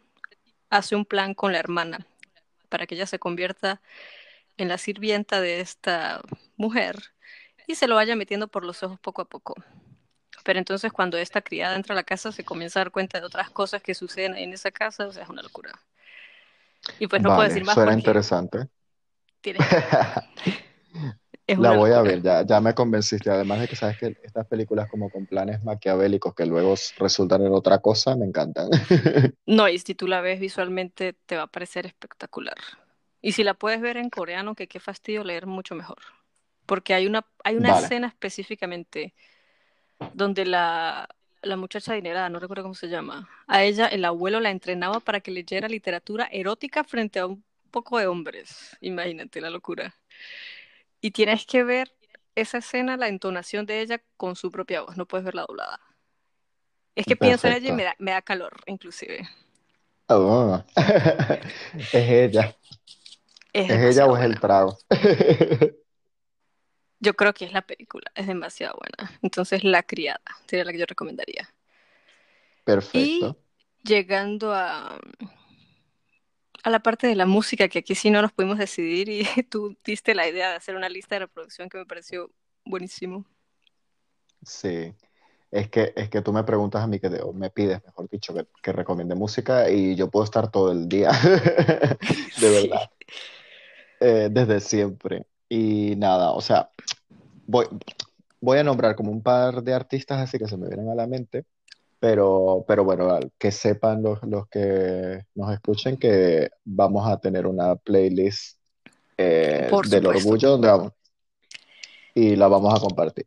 [0.70, 2.06] hace un plan con la hermana
[2.68, 3.80] para que ella se convierta
[4.58, 6.20] en la sirvienta de esta
[6.56, 6.96] mujer
[7.66, 9.54] y se lo vaya metiendo por los ojos poco a poco.
[10.42, 13.26] Pero entonces cuando esta criada entra a la casa se comienza a dar cuenta de
[13.26, 15.72] otras cosas que suceden en esa casa, o sea, es una locura.
[16.98, 18.68] Y pues no puedo Vale, decir más suena interesante.
[19.40, 19.66] tienes
[21.56, 22.02] La voy a locura.
[22.02, 23.30] ver, ya, ya me convenciste.
[23.30, 27.52] Además de que sabes que estas películas como con planes maquiavélicos que luego resultan en
[27.52, 28.70] otra cosa, me encantan.
[29.46, 32.56] No, y si tú la ves visualmente te va a parecer espectacular.
[33.20, 35.98] Y si la puedes ver en coreano, que qué fastidio leer mucho mejor.
[36.66, 39.14] Porque hay una, hay una Vale, escena específicamente
[40.12, 41.08] donde la,
[41.42, 45.20] la muchacha adinerada, no recuerdo cómo se llama, a ella el abuelo la entrenaba para
[45.20, 48.76] que leyera literatura erótica frente a un poco de hombres.
[48.80, 49.94] Imagínate la locura.
[51.00, 51.92] Y tienes que ver
[52.34, 55.80] esa escena, la entonación de ella con su propia voz, no puedes verla doblada.
[56.94, 57.84] Es que pienso en ella y me perfecto.
[57.84, 59.28] da, me da calor, inclusive.
[60.08, 60.62] Oh.
[61.92, 62.56] Es ella.
[63.52, 64.78] Es ¿Es ella o es el buena.
[67.02, 69.18] Yo creo que es la película, es demasiado buena.
[69.22, 71.52] Entonces, La Criada sería la que yo recomendaría.
[72.92, 73.36] Y Perfecto.
[73.84, 74.98] llegando a,
[76.64, 79.76] a la parte de la música, que aquí sí no nos pudimos decidir y tú
[79.84, 82.32] diste la idea de hacer una lista de reproducción que me pareció
[82.64, 83.24] buenísimo.
[84.44, 84.94] Sí.
[85.52, 88.08] Es que, es que tú me preguntas a mí que de- o me pides, mejor
[88.10, 91.10] dicho, que, que recomiende música y yo puedo estar todo el día,
[92.36, 92.90] de Sí, verdad,
[94.00, 95.26] eh, desde siempre.
[95.54, 96.70] Y nada, o sea,
[97.46, 97.66] voy,
[98.40, 101.06] voy a nombrar como un par de artistas así que se me vienen a la
[101.06, 101.44] mente,
[102.00, 107.76] pero, pero bueno, que sepan los, los que nos escuchen que vamos a tener una
[107.76, 108.56] playlist
[109.18, 110.92] eh, del orgullo donde vamos,
[112.14, 113.26] y la vamos a compartir.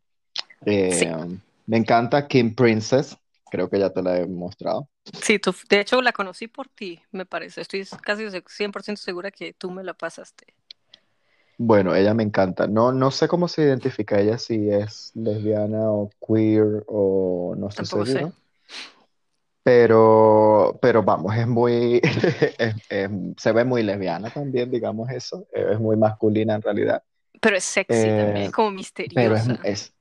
[0.64, 3.16] Sí, Eh, me encanta Kim Princess,
[3.52, 4.88] creo que ya te la he mostrado.
[5.22, 7.60] sí, tú, de hecho la conocí por ti, me parece.
[7.60, 10.56] Estoy casi 100% segura que tú me la pasaste.
[11.58, 12.66] Bueno, ella me encanta.
[12.66, 17.86] No, no sé cómo se identifica ella, si es lesbiana o queer o no estoy
[17.86, 18.26] Tampoco sé.
[18.26, 18.34] seguro.
[19.62, 22.00] Pero, pero vamos, es muy,
[22.58, 25.48] es- es- se ve muy lesbiana también, digamos eso.
[25.52, 27.02] Es muy masculina en realidad.
[27.40, 28.70] Pero es sexy también, Eh, es como
[29.14, 29.56] pero es, misteriosa.
[29.64, 29.94] es,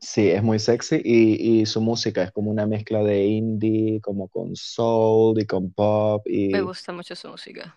[0.00, 4.28] sí, es muy sexy y, y su música es como una mezcla de indie, como
[4.28, 7.76] con soul y con pop Me y gusta mucho su música.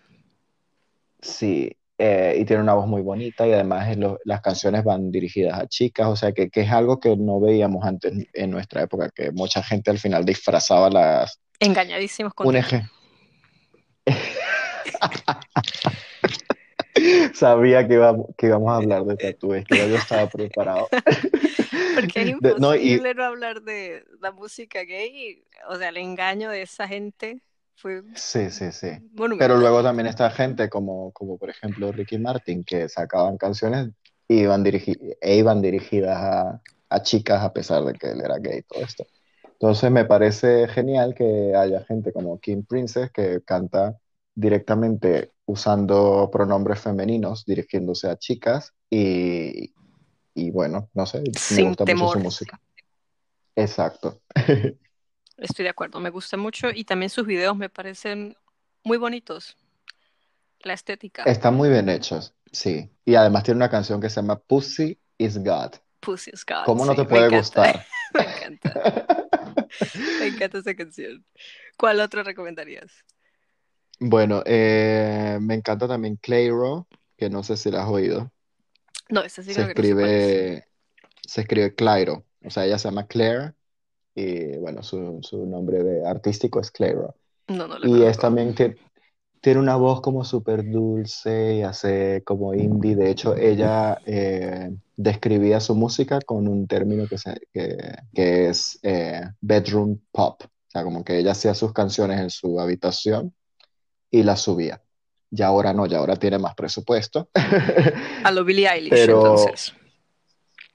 [1.22, 5.58] sí, eh, y tiene una voz muy bonita y además lo- las canciones van dirigidas
[5.58, 9.10] a chicas, o sea que, que es algo que no veíamos antes en nuestra época,
[9.14, 11.40] que mucha gente al final disfrazaba las...
[11.60, 12.84] Engañadísimos con Un eje.
[17.34, 20.88] Sabía que íbamos, que íbamos a hablar de tatúes, que yo estaba preparado.
[21.94, 25.44] Porque es De- no, y imposible no hablar de la música gay.
[25.68, 27.40] O sea, el engaño de esa gente
[27.78, 28.88] fue sí, sí, sí.
[29.38, 29.60] Pero monumental.
[29.60, 33.90] luego también está gente como, como por ejemplo Ricky Martin, que sacaban canciones
[34.28, 38.58] y iban e iban dirigidas a, a chicas a pesar de que él era gay
[38.58, 39.06] y todo esto.
[39.52, 43.96] Entonces me parece genial que haya gente como Kim Princess que canta
[44.34, 49.74] directamente usando pronombres femeninos, dirigiéndose a chicas y,
[50.34, 52.18] y bueno, no sé, me Sin gusta mucho su temor.
[52.18, 52.60] música.
[53.56, 54.20] Exacto.
[55.38, 58.36] Estoy de acuerdo, me gusta mucho y también sus videos me parecen
[58.82, 59.56] muy bonitos.
[60.60, 61.22] La estética.
[61.22, 62.90] Están muy bien hechos, sí.
[63.04, 65.74] Y además tiene una canción que se llama Pussy is God.
[66.00, 67.38] Pussy is God, ¿Cómo no te me puede encanta.
[67.38, 67.86] gustar?
[68.14, 69.06] Me encanta.
[70.20, 71.24] Me encanta esa canción.
[71.76, 72.90] ¿Cuál otro recomendarías?
[74.00, 78.32] Bueno, eh, me encanta también Clairo, que no sé si la has oído.
[79.10, 80.68] No, esa sí Se creo que no escribe,
[81.26, 82.24] se escribe Clairo.
[82.44, 83.54] O sea, ella se llama Claire
[84.20, 87.14] y bueno, su, su nombre de artístico es Clairo.
[87.48, 88.76] No, Y es también que
[89.40, 92.96] tiene una voz como súper dulce y hace como indie.
[92.96, 97.76] De hecho, ella eh, describía su música con un término que, se- que,
[98.14, 100.42] que es eh, bedroom pop.
[100.44, 103.34] O sea, como que ella hacía sus canciones en su habitación
[104.10, 104.82] y las subía.
[105.30, 107.30] Y ahora no, ya ahora tiene más presupuesto.
[108.24, 109.72] A lo Billie Eilish, Pero entonces,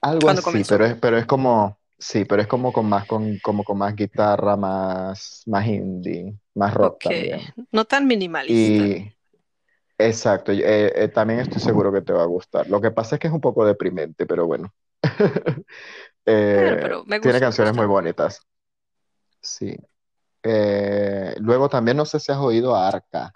[0.00, 0.68] algo así, comenzó.
[0.68, 3.94] pero es, pero es como, sí, pero es como con más, con, como con más
[3.96, 7.40] guitarra, más, más indie, más rock también.
[7.72, 8.84] no tan minimalista.
[8.84, 9.16] Y
[9.98, 12.68] exacto, eh, eh, también estoy seguro que te va a gustar.
[12.68, 14.72] Lo que pasa es que es un poco deprimente, pero bueno.
[16.26, 18.40] Bueno, Eh, pero me tiene gusta, me canciones muy bonitas.
[19.42, 19.76] Sí.
[20.42, 23.30] Eh, luego también no sé si has oído a Arca.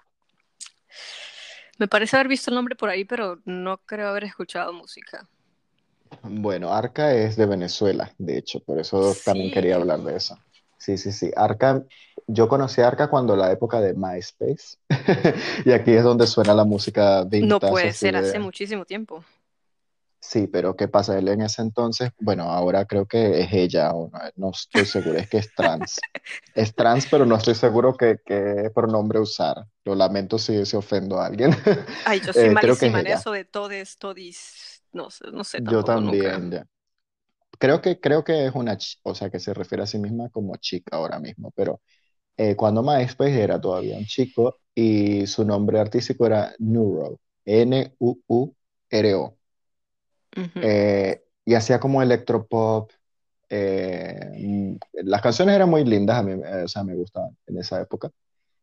[1.77, 5.27] Me parece haber visto el nombre por ahí, pero no creo haber escuchado música.
[6.23, 10.37] Bueno, Arca es de Venezuela, de hecho, por eso también quería Sí, hablar de eso.
[10.77, 11.31] Sí, sí, sí.
[11.35, 11.83] Arca,
[12.27, 14.77] yo conocí a Arca cuando la época de MySpace.
[15.65, 18.39] Y aquí es donde suena la música No vintage, puede así ser hace de...
[18.39, 19.25] muchísimo tiempo.
[20.21, 21.17] Sí, pero ¿qué pasa?
[21.17, 25.17] Él en ese entonces, bueno, ahora creo que es ella, o no, no estoy seguro,
[25.17, 26.07] es que es trans.
[26.53, 29.65] Es trans, pero no estoy seguro qué, qué pronombre usar.
[29.85, 31.51] Lo lamento si, si ofendo a alguien.
[32.03, 33.07] Ay, yo soy Eh, creo que es malísima en ella.
[33.07, 34.68] eso de todes, todis.
[34.93, 35.85] No sé, no sé Yo nunca.
[35.85, 36.65] también, ya.
[37.59, 40.55] Creo que, creo que es una, o sea, que se refiere a sí misma como
[40.57, 41.81] chica ahora mismo, pero
[42.37, 49.37] eh, cuando MySpace era todavía un chico y su nombre artístico era Nuro, N-U-U-R-O.
[50.61, 52.91] Eh, y hacía como electropop.
[53.49, 54.75] eh, mm,
[55.05, 58.11] las canciones eran muy lindas, a mí, eh, o sea, me gustaban en esa época.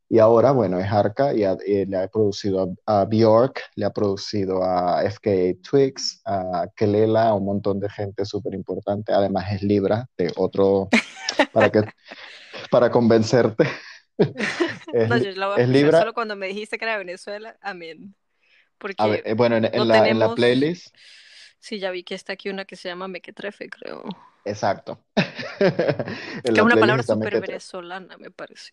[0.09, 3.87] Y ahora, bueno, es Arca y, ha- y le ha producido a, a Bjork, le
[3.87, 9.13] ha producido a FKA Twigs, a Kelela, a un montón de gente súper importante.
[9.13, 10.89] Además es Libra, de otro,
[11.53, 11.85] para que,
[12.71, 13.65] para convencerte.
[14.93, 15.99] Es, No, yo la voy a es escuchar Libra.
[15.99, 17.57] solo cuando me dijiste que era Venezuela.
[17.61, 18.15] Amén.
[18.99, 20.35] A ver, Porque eh, bueno, en, no la, en la tenemos.
[20.35, 20.95] playlist,
[21.61, 24.05] Sí, ya vi que está aquí una que se llama Mequetrefe, creo.
[24.45, 25.05] exacto.
[26.53, 28.73] Que es una palabra súper venezolana, me parece.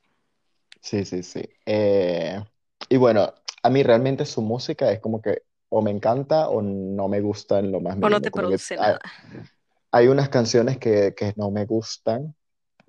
[0.84, 1.44] Sí, sí, sí.
[1.66, 2.44] Eh,
[2.90, 7.08] y bueno, a mí realmente su música es como que o me encanta o no
[7.08, 8.22] me gusta en lo más O no mínimo.
[8.22, 9.00] te Como que produce hay, nada.
[9.92, 12.36] hay unas canciones que, que no me gustan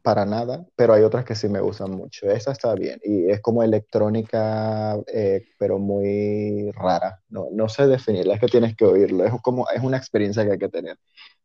[0.03, 2.30] para nada, pero hay otras que sí me gustan mucho.
[2.30, 3.01] Esa está bien.
[3.05, 7.22] Y es como electrónica, eh, pero muy rara.
[7.28, 9.24] No, no sé definirla, es que tienes que oírlo.
[9.26, 10.99] Es como, es una experiencia que hay que tener.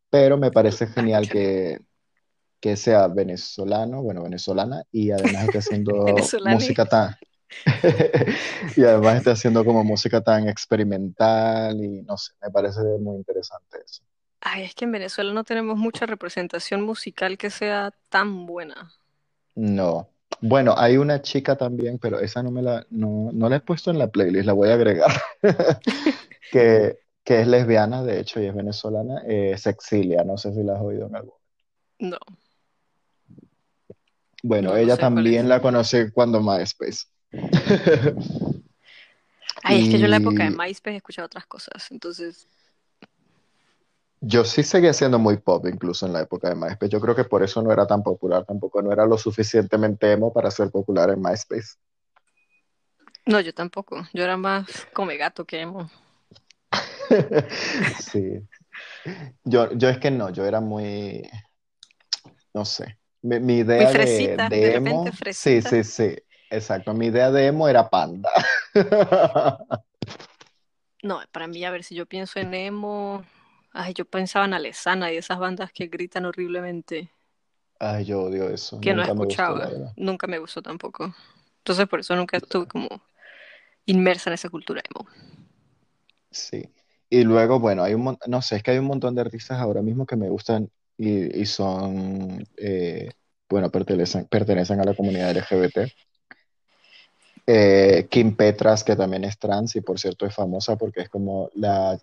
[0.09, 1.79] Pero me parece La genial que,
[2.59, 6.05] que sea venezolano, bueno, venezolana, y además esté haciendo
[6.45, 7.15] música tan,
[8.75, 13.77] y además esté haciendo como música tan experimental y no sé, me parece muy interesante
[13.83, 14.03] eso.
[14.41, 18.91] Ay, es que en Venezuela no tenemos mucha representación musical que sea tan buena.
[19.55, 20.09] No.
[20.41, 23.91] Bueno, hay una chica también, pero esa no me la, no, no la he puesto
[23.91, 25.11] en la playlist, la voy a agregar,
[26.51, 30.75] que, que es lesbiana, de hecho, y es venezolana, eh, Sexilia, no sé si la
[30.75, 31.33] has oído en algún.
[31.97, 32.17] No,
[34.43, 37.05] Bueno, no, no ella sé también la conocí cuando MySpace.
[39.63, 41.91] Ay, es que yo en la época de MySpace escuchaba otras cosas.
[41.91, 42.47] Entonces,
[44.21, 46.89] yo sí seguía siendo muy pop incluso en la época de MySpace.
[46.89, 50.33] Yo creo que por eso no era tan popular tampoco, no era lo suficientemente emo
[50.33, 51.77] para ser popular en MySpace.
[53.25, 54.07] no, yo tampoco.
[54.13, 55.89] Yo era más come gato que emo.
[57.99, 58.47] Sí.
[59.43, 61.27] Yo, yo es que no, yo era muy,
[62.53, 62.98] no sé.
[63.21, 65.69] Mi, mi Muy idea de, fresita, de emo, sí, fresita.
[65.69, 66.15] sí, sí,
[66.49, 66.93] exacto.
[66.93, 68.29] Mi idea de emo era Panda.
[71.03, 73.23] No, para mí, a ver, si yo pienso en emo,
[73.71, 77.11] ay, yo pensaba en Alesana y esas bandas que gritan horriblemente,
[77.79, 79.93] Ay, yo odio eso, que no me gustó, escuchaba.
[79.95, 81.13] Nunca me gustó tampoco.
[81.59, 82.87] Entonces, por eso nunca estuve como
[83.85, 85.07] inmersa en esa cultura emo.
[86.31, 86.73] Sí.
[87.09, 89.81] Y luego, bueno, hay un no sé, es que hay un montón de artistas ahora
[89.81, 93.09] mismo que me gustan y, y son, eh,
[93.49, 95.91] bueno, pertenecen, pertenecen a la comunidad LGBT.
[97.47, 101.49] Eh, Kim Petras, que también es trans y por cierto es famosa porque es como
[101.55, 101.97] la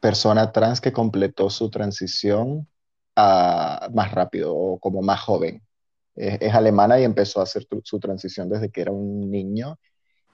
[0.00, 2.68] persona trans que completó su transición
[3.16, 5.62] a- más rápido o como más joven.
[6.16, 9.78] Es, es alemana y empezó a hacer tu- su transición desde que era un niño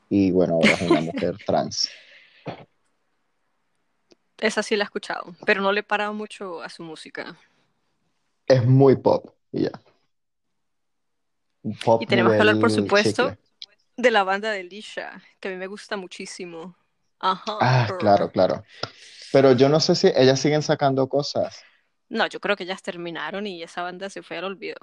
[0.09, 1.88] y bueno, ahora es una mujer trans.
[4.38, 7.36] Esa sí la he escuchado, pero no le he parado mucho a su música.
[8.51, 9.70] Es muy pop y ya.
[11.62, 13.38] Y Pop tenemos que hablar, por supuesto, chicle.
[13.96, 16.74] de la banda de Lisha, que a mí me gusta muchísimo.
[17.18, 18.64] Ajá, Ah, claro, claro.
[19.32, 21.62] Pero yo no sé si ellas siguen sacando cosas.
[22.09, 24.76] No, yo creo que ellas terminaron y esa banda se fue al olvido.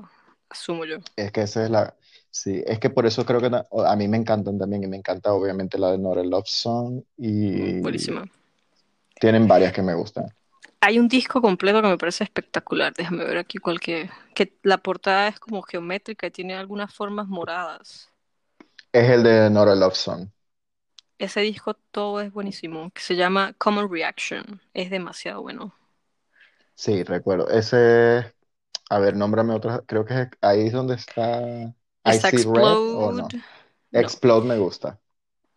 [0.50, 0.98] Asumo yo.
[1.16, 1.96] Es que esa es la...
[2.30, 5.34] Sí, es que por eso creo que a mí me encantan también y me encanta
[5.34, 8.24] obviamente la de Not a Love Song y Buenísima.
[9.20, 10.28] tienen varias que me gustan.
[10.80, 12.94] Hay un disco completo que me parece espectacular.
[12.94, 14.10] Déjame ver aquí cualquier.
[14.36, 18.12] Que la portada es como geométrica y tiene algunas formas moradas.
[18.92, 20.30] Es el de Not a Love Song.
[21.20, 22.92] Ese disco todo es buenísimo.
[22.92, 24.62] Que se llama Common Reaction.
[24.74, 25.74] Es demasiado bueno.
[26.76, 27.50] Sí, recuerdo.
[27.50, 28.34] Ese,
[28.90, 29.82] a ver, nómbrame otra.
[29.86, 31.74] Creo que es ahí es donde está
[32.04, 33.28] Está Icy Red o no.
[33.28, 33.44] Explode.
[33.92, 34.00] No.
[34.00, 35.00] Explode me gusta.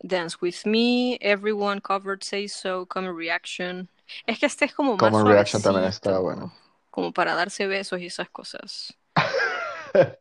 [0.03, 3.87] Dance With Me, Everyone Covered Say So, Common Reaction.
[4.25, 6.53] Es que este es como más Common Reaction también está suavecito, bueno.
[6.89, 8.93] como para darse besos y esas cosas.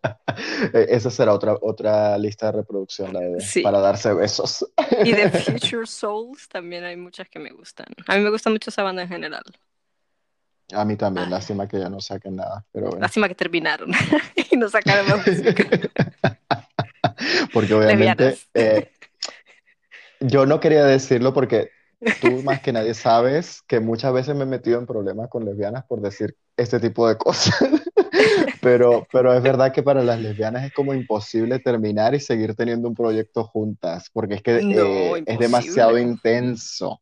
[0.72, 3.62] Eh, Esa será otra, otra lista de reproducción, la de Sí.
[3.62, 4.66] para darse besos.
[5.04, 7.86] Y de Future Souls también hay muchas que me gustan.
[8.08, 9.44] A mí me gusta mucho esa banda en general.
[10.72, 13.00] A mí también, lástima que ya no saquen nada, pero bueno.
[13.00, 13.90] Lástima que terminaron
[14.50, 15.64] y no sacaron más música.
[17.52, 18.90] Porque obviamente eh,
[20.20, 21.70] yo no quería decirlo porque
[22.20, 25.84] tú más que nadie sabes que muchas veces me he metido en problemas con lesbianas
[25.84, 27.54] por decir este tipo de cosas.
[28.62, 32.88] pero, pero es verdad que para las lesbianas es como imposible terminar y seguir teniendo
[32.88, 37.00] un proyecto juntas, porque es que eh, es demasiado intenso.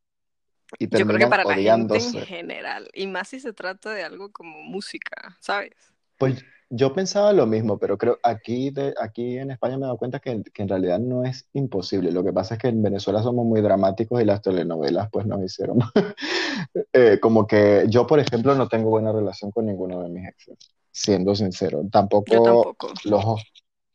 [0.78, 4.02] Y Yo creo que para la gente en general, y más si se trata de
[4.02, 5.72] algo como música, ¿sabes?
[6.18, 9.96] Pues yo pensaba lo mismo, pero creo aquí, de, aquí en España me he dado
[9.96, 12.12] cuenta que, que, en realidad no es imposible.
[12.12, 15.42] Lo que pasa es que en Venezuela somos muy dramáticos y las telenovelas pues nos
[15.42, 15.78] hicieron.
[16.92, 20.58] eh, como que yo, por ejemplo, no tengo buena relación con ninguno de mis exes,
[20.90, 21.82] siendo sincero.
[21.90, 22.92] Tampoco, tampoco.
[23.04, 23.24] Los,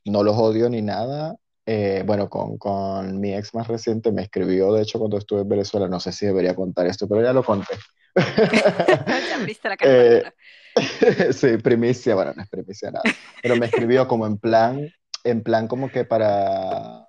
[0.05, 1.35] no los odio ni nada.
[1.65, 5.49] Eh, bueno, con, con mi ex más reciente me escribió, de hecho, cuando estuve en
[5.49, 7.75] Venezuela, no sé si debería contar esto, pero ya lo conté.
[8.15, 10.23] ya abriste la eh,
[11.31, 13.03] sí, primicia, bueno, no es primicia nada,
[13.41, 14.89] pero me escribió como en plan,
[15.23, 17.07] en plan como que para,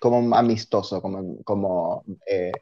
[0.00, 2.52] como amistoso, como, como eh,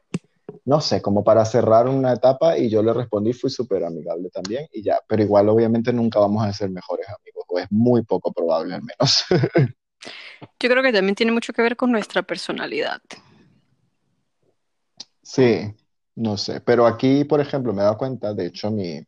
[0.65, 4.67] no sé, como para cerrar una etapa y yo le respondí, fui súper amigable también
[4.71, 8.31] y ya, pero igual obviamente nunca vamos a ser mejores amigos, o es muy poco
[8.31, 9.25] probable al menos.
[10.59, 13.01] Yo creo que también tiene mucho que ver con nuestra personalidad.
[15.23, 15.73] Sí,
[16.15, 19.01] no sé, pero aquí, por ejemplo, me he dado cuenta, de hecho, mi,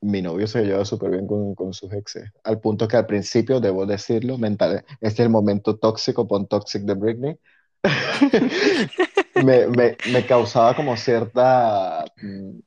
[0.00, 3.60] mi novio se lleva súper bien con, con, sus exes, al punto que al principio,
[3.60, 7.38] debo decirlo, mental, este es el momento tóxico, pon Toxic de Britney,
[9.44, 12.04] me, me, me, causaba como cierta...
[12.20, 12.58] Mm,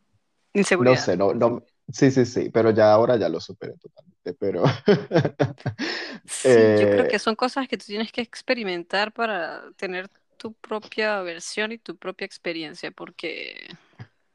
[0.56, 0.96] Inseguridad.
[0.96, 4.64] No sé, no, no, Sí, sí, sí, pero ya ahora ya lo superé totalmente, pero...
[6.26, 11.22] sí, yo creo que son cosas que tú tienes que experimentar para tener tu propia
[11.22, 13.68] versión y tu propia experiencia, porque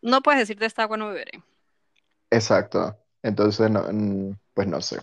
[0.02, 1.42] no puedes decir de esta agua no beberé.
[2.30, 3.84] Exacto, entonces, no,
[4.54, 5.00] pues no sé.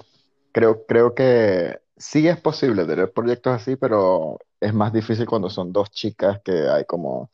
[0.51, 5.73] Creo, creo que sí es posible tener proyectos así, pero es más difícil cuando son
[5.73, 7.29] dos chicas que hay como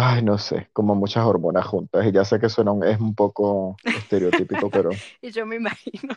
[0.00, 2.06] Ay, no sé, como muchas hormonas juntas.
[2.06, 4.90] Y ya sé que suena es un poco estereotípico, pero.
[5.20, 6.16] y yo me imagino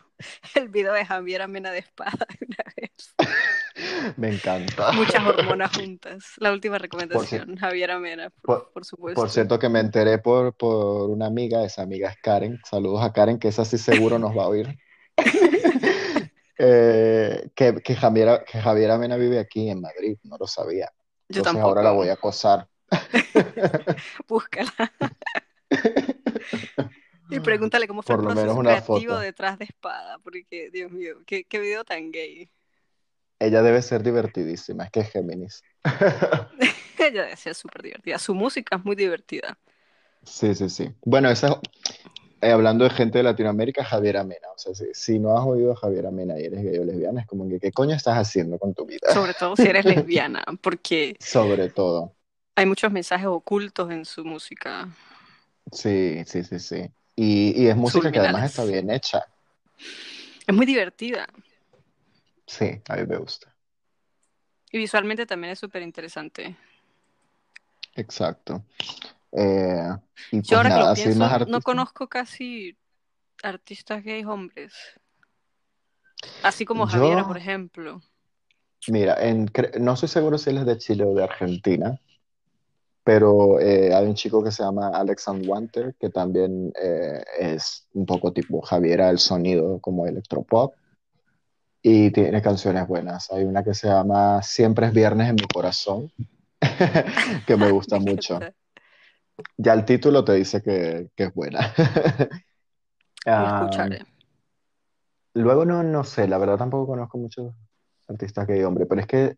[0.54, 3.16] el video de Javier Amena de espada una vez.
[4.18, 4.92] me encanta.
[4.92, 6.24] Muchas hormonas juntas.
[6.38, 9.20] La última recomendación, Javier Amena, por, supuesto.
[9.20, 12.60] Por cierto, que me enteré por, por una amiga, esa amiga es Karen.
[12.70, 14.78] Saludos a Karen, que esa sí seguro nos va a oír.
[16.64, 20.92] Eh, que, que, Javier, que Javier Amena vive aquí en Madrid, no lo sabía.
[21.28, 21.70] Yo Entonces tampoco.
[21.70, 22.68] ahora la voy a acosar.
[24.28, 24.72] Búscala.
[27.32, 29.20] y pregúntale cómo fue Por el proceso menos una creativo foto.
[29.22, 32.52] detrás de Espada, porque, Dios mío, qué, qué video tan gay.
[33.42, 35.64] Ella debe ser divertidísima, es que es Géminis.
[36.98, 38.20] Ella debe ser súper divertida.
[38.20, 39.58] Su música es muy divertida.
[40.24, 40.89] Sí, sí, sí.
[41.04, 41.60] Bueno, esa,
[42.42, 44.48] eh, hablando de gente de Latinoamérica, Javier Amena.
[44.56, 47.22] O sea, si, si no has oído a Javier Amena y eres gay o lesbiana,
[47.22, 49.14] es como que, ¿qué coño estás haciendo con tu vida?
[49.14, 52.16] Sobre todo si eres lesbiana, porque Sobre todo.
[52.56, 54.89] hay muchos mensajes ocultos en su música.
[55.72, 56.92] Sí, sí, sí, sí.
[57.16, 59.26] Y, y es música que además está bien hecha.
[60.48, 61.28] Es muy divertida.
[62.52, 63.56] Sí, a mí me gusta.
[64.74, 66.58] Y visualmente también es súper interesante.
[67.95, 68.62] Exacto.
[69.32, 69.88] Eh,
[70.32, 72.78] y pues Yo ahora que lo pienso, no conozco casi
[73.41, 74.74] artistas gays hombres.
[76.43, 78.02] Así como Yo- Javiera, por ejemplo.
[78.88, 79.49] Mira, en,
[79.80, 82.02] no estoy seguro si él es de Chile o de Argentina,
[83.06, 88.06] pero eh, hay un chico que se llama Alex Wanter, que también eh, es un
[88.06, 90.76] poco tipo Javiera, el sonido como electropop,
[91.82, 93.32] y tiene canciones buenas.
[93.32, 96.12] Hay una que se llama Siempre es viernes en mi corazón,
[97.48, 98.40] que me gusta Me mucho.
[99.58, 101.74] Ya el título te dice que, que es buena.
[103.24, 104.04] Ah, escucharé.
[105.36, 107.54] luego no, no sé, la verdad tampoco conozco muchos
[108.08, 109.36] artistas gay hombre, pero es que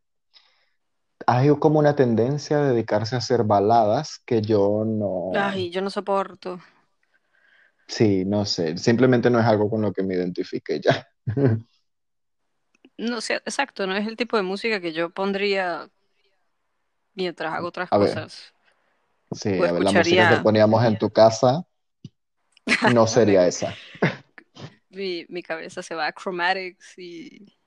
[1.27, 5.89] hay como una tendencia a dedicarse a hacer baladas que yo no, Ay, yo no
[5.89, 6.59] soporto.
[7.87, 11.07] sí, no sé, simplemente no es algo con lo que me identifique ya.
[12.97, 15.89] No sé, exacto, no es el tipo de música que yo pondría
[17.15, 18.09] mientras hago otras A ver.
[18.11, 18.53] cosas.
[19.31, 21.65] Sí, a ver, la música que poníamos en tu casa
[22.83, 23.75] no sería esa.
[24.89, 27.57] Mi, mi cabeza se va a Chromatics y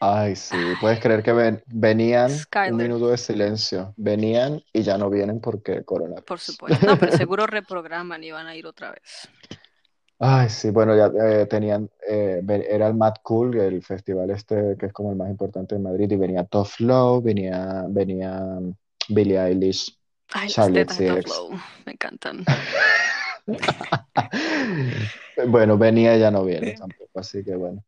[0.00, 2.72] Ay, sí, puedes creer que ven- venían Skyler.
[2.72, 6.26] un minuto de silencio, venían y ya no vienen porque coronavirus.
[6.26, 6.84] por supuesto.
[6.86, 9.30] No, pero seguro reprograman y van a ir otra vez.
[10.18, 14.86] Ay, sí, bueno, ya eh, tenían, eh, era el Mad Cool, el festival este que
[14.86, 18.58] es como el más importante de Madrid, y venía Tough Love, venía, venía
[19.10, 19.98] Billie Eilish,
[20.32, 21.22] Ay, las Charlotte tetas de
[21.84, 22.44] me encantan.
[25.48, 27.84] Bueno, venía ya no viene tampoco, así que bueno.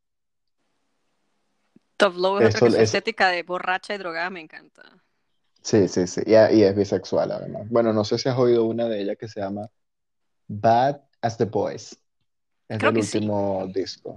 [1.96, 4.82] Top Low es Eso otra que su es, estética de borracha y drogada me encanta.
[5.62, 6.20] sí, sí, sí.
[6.26, 7.68] Y, y es bisexual además.
[7.70, 9.68] Bueno, no sé si has oído una de ella que se llama
[10.46, 11.98] Bad as the Boys.
[12.68, 14.16] Es Creo del que sí, último disco.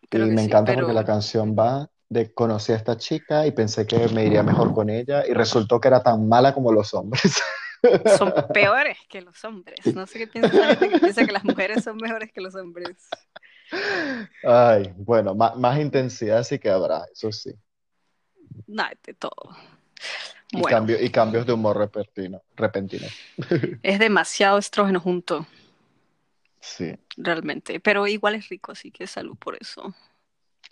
[0.00, 3.52] Y creo me sí, encanta porque la canción va de conocí a esta chica y
[3.52, 6.92] pensé que me iría mejor con ella y resultó que era tan mala como los
[6.94, 7.42] hombres.
[8.18, 9.94] son peores que los hombres.
[9.94, 12.54] No sé qué piensa esa gente que piensa que las mujeres son mejores que los
[12.54, 13.08] hombres.
[14.44, 17.52] Ay, bueno, más, más intensidad sí que habrá, eso sí.
[18.66, 19.56] Nada, de todo.
[20.50, 23.06] Y Bueno, cambio, y cambios de humor repentino, repentino.
[23.82, 25.46] es demasiado estrógeno junto,
[26.62, 27.80] Sí, realmente.
[27.80, 29.94] Pero igual es rico, así que salud por eso.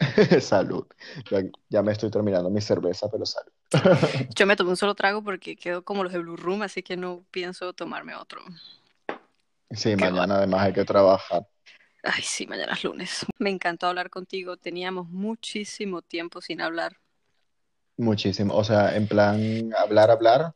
[0.41, 0.87] salud.
[1.31, 3.53] Ya, ya me estoy terminando mi cerveza, pero salud.
[4.35, 6.97] Yo me tomé un solo trago porque quedo como los de Blue Room, así que
[6.97, 8.43] no pienso tomarme otro.
[9.71, 11.47] Sí, Qué mañana además hay que trabajar.
[12.03, 13.27] Ay, sí, mañana es lunes.
[13.39, 14.57] Me encantó hablar contigo.
[14.57, 16.97] Teníamos muchísimo tiempo sin hablar.
[17.99, 18.55] Muchísimo.
[18.55, 20.55] O sea, en plan, hablar, hablar.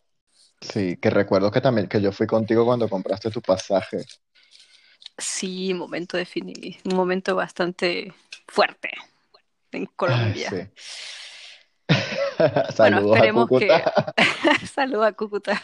[0.60, 3.98] Sí, que recuerdo que también, que yo fui contigo cuando compraste tu pasaje.
[5.16, 8.12] Sí, momento definitivo, un momento bastante
[8.48, 8.90] fuerte
[9.72, 10.50] en Colombia.
[10.50, 10.56] sí.
[12.36, 13.84] Bueno, Saludos a esperemos que,
[14.66, 15.62] saludos a Cúcuta,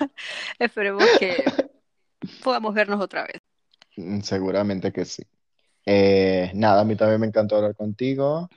[0.59, 1.42] esperemos que
[2.44, 3.42] podamos vernos otra vez.
[3.96, 5.24] Mm, Seguramente que sí.
[5.84, 8.48] Eh, nada, a mí también me encantó hablar contigo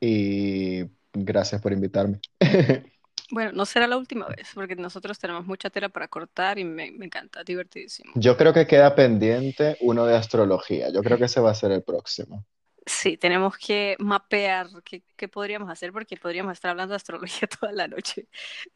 [0.00, 2.20] y gracias por invitarme.
[3.32, 6.90] Bueno, no será la última vez, porque nosotros tenemos mucha tela para cortar y me,
[6.92, 8.12] me encanta, divertidísimo.
[8.14, 10.90] Yo creo que queda pendiente uno de astrología.
[10.90, 12.44] Yo creo que ese va a ser el próximo.
[12.84, 17.72] Sí, tenemos que mapear qué, qué podríamos hacer, porque podríamos estar hablando de astrología toda
[17.72, 18.28] la noche.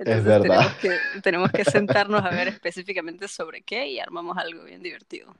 [0.04, 0.40] Es Entonces verdad.
[0.40, 5.34] tenemos que, tenemos que sentarnos a ver específicamente sobre qué y armamos algo bien divertido.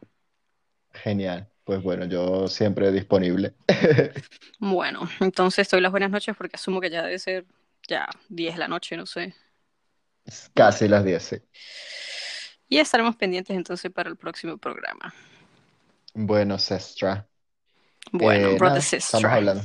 [0.93, 1.49] Genial.
[1.65, 3.55] Pues bueno, yo siempre disponible.
[4.59, 7.47] Bueno, entonces doy las buenas noches porque asumo que ya debe ser
[7.89, 9.35] ya 10 de la noche, no sé.
[10.55, 11.37] Casi las 10, sí.
[12.69, 15.15] Y estaremos pendientes entonces para el próximo programa.
[16.15, 17.29] Bueno, Sestra.
[18.13, 19.65] Bueno, Eh, brother nada, sister, estamos hablando.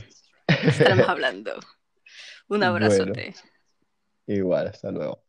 [0.62, 1.60] estaremos hablando.
[2.50, 3.36] Un Bueno, abrazote.
[4.28, 5.24] igual, hasta luego.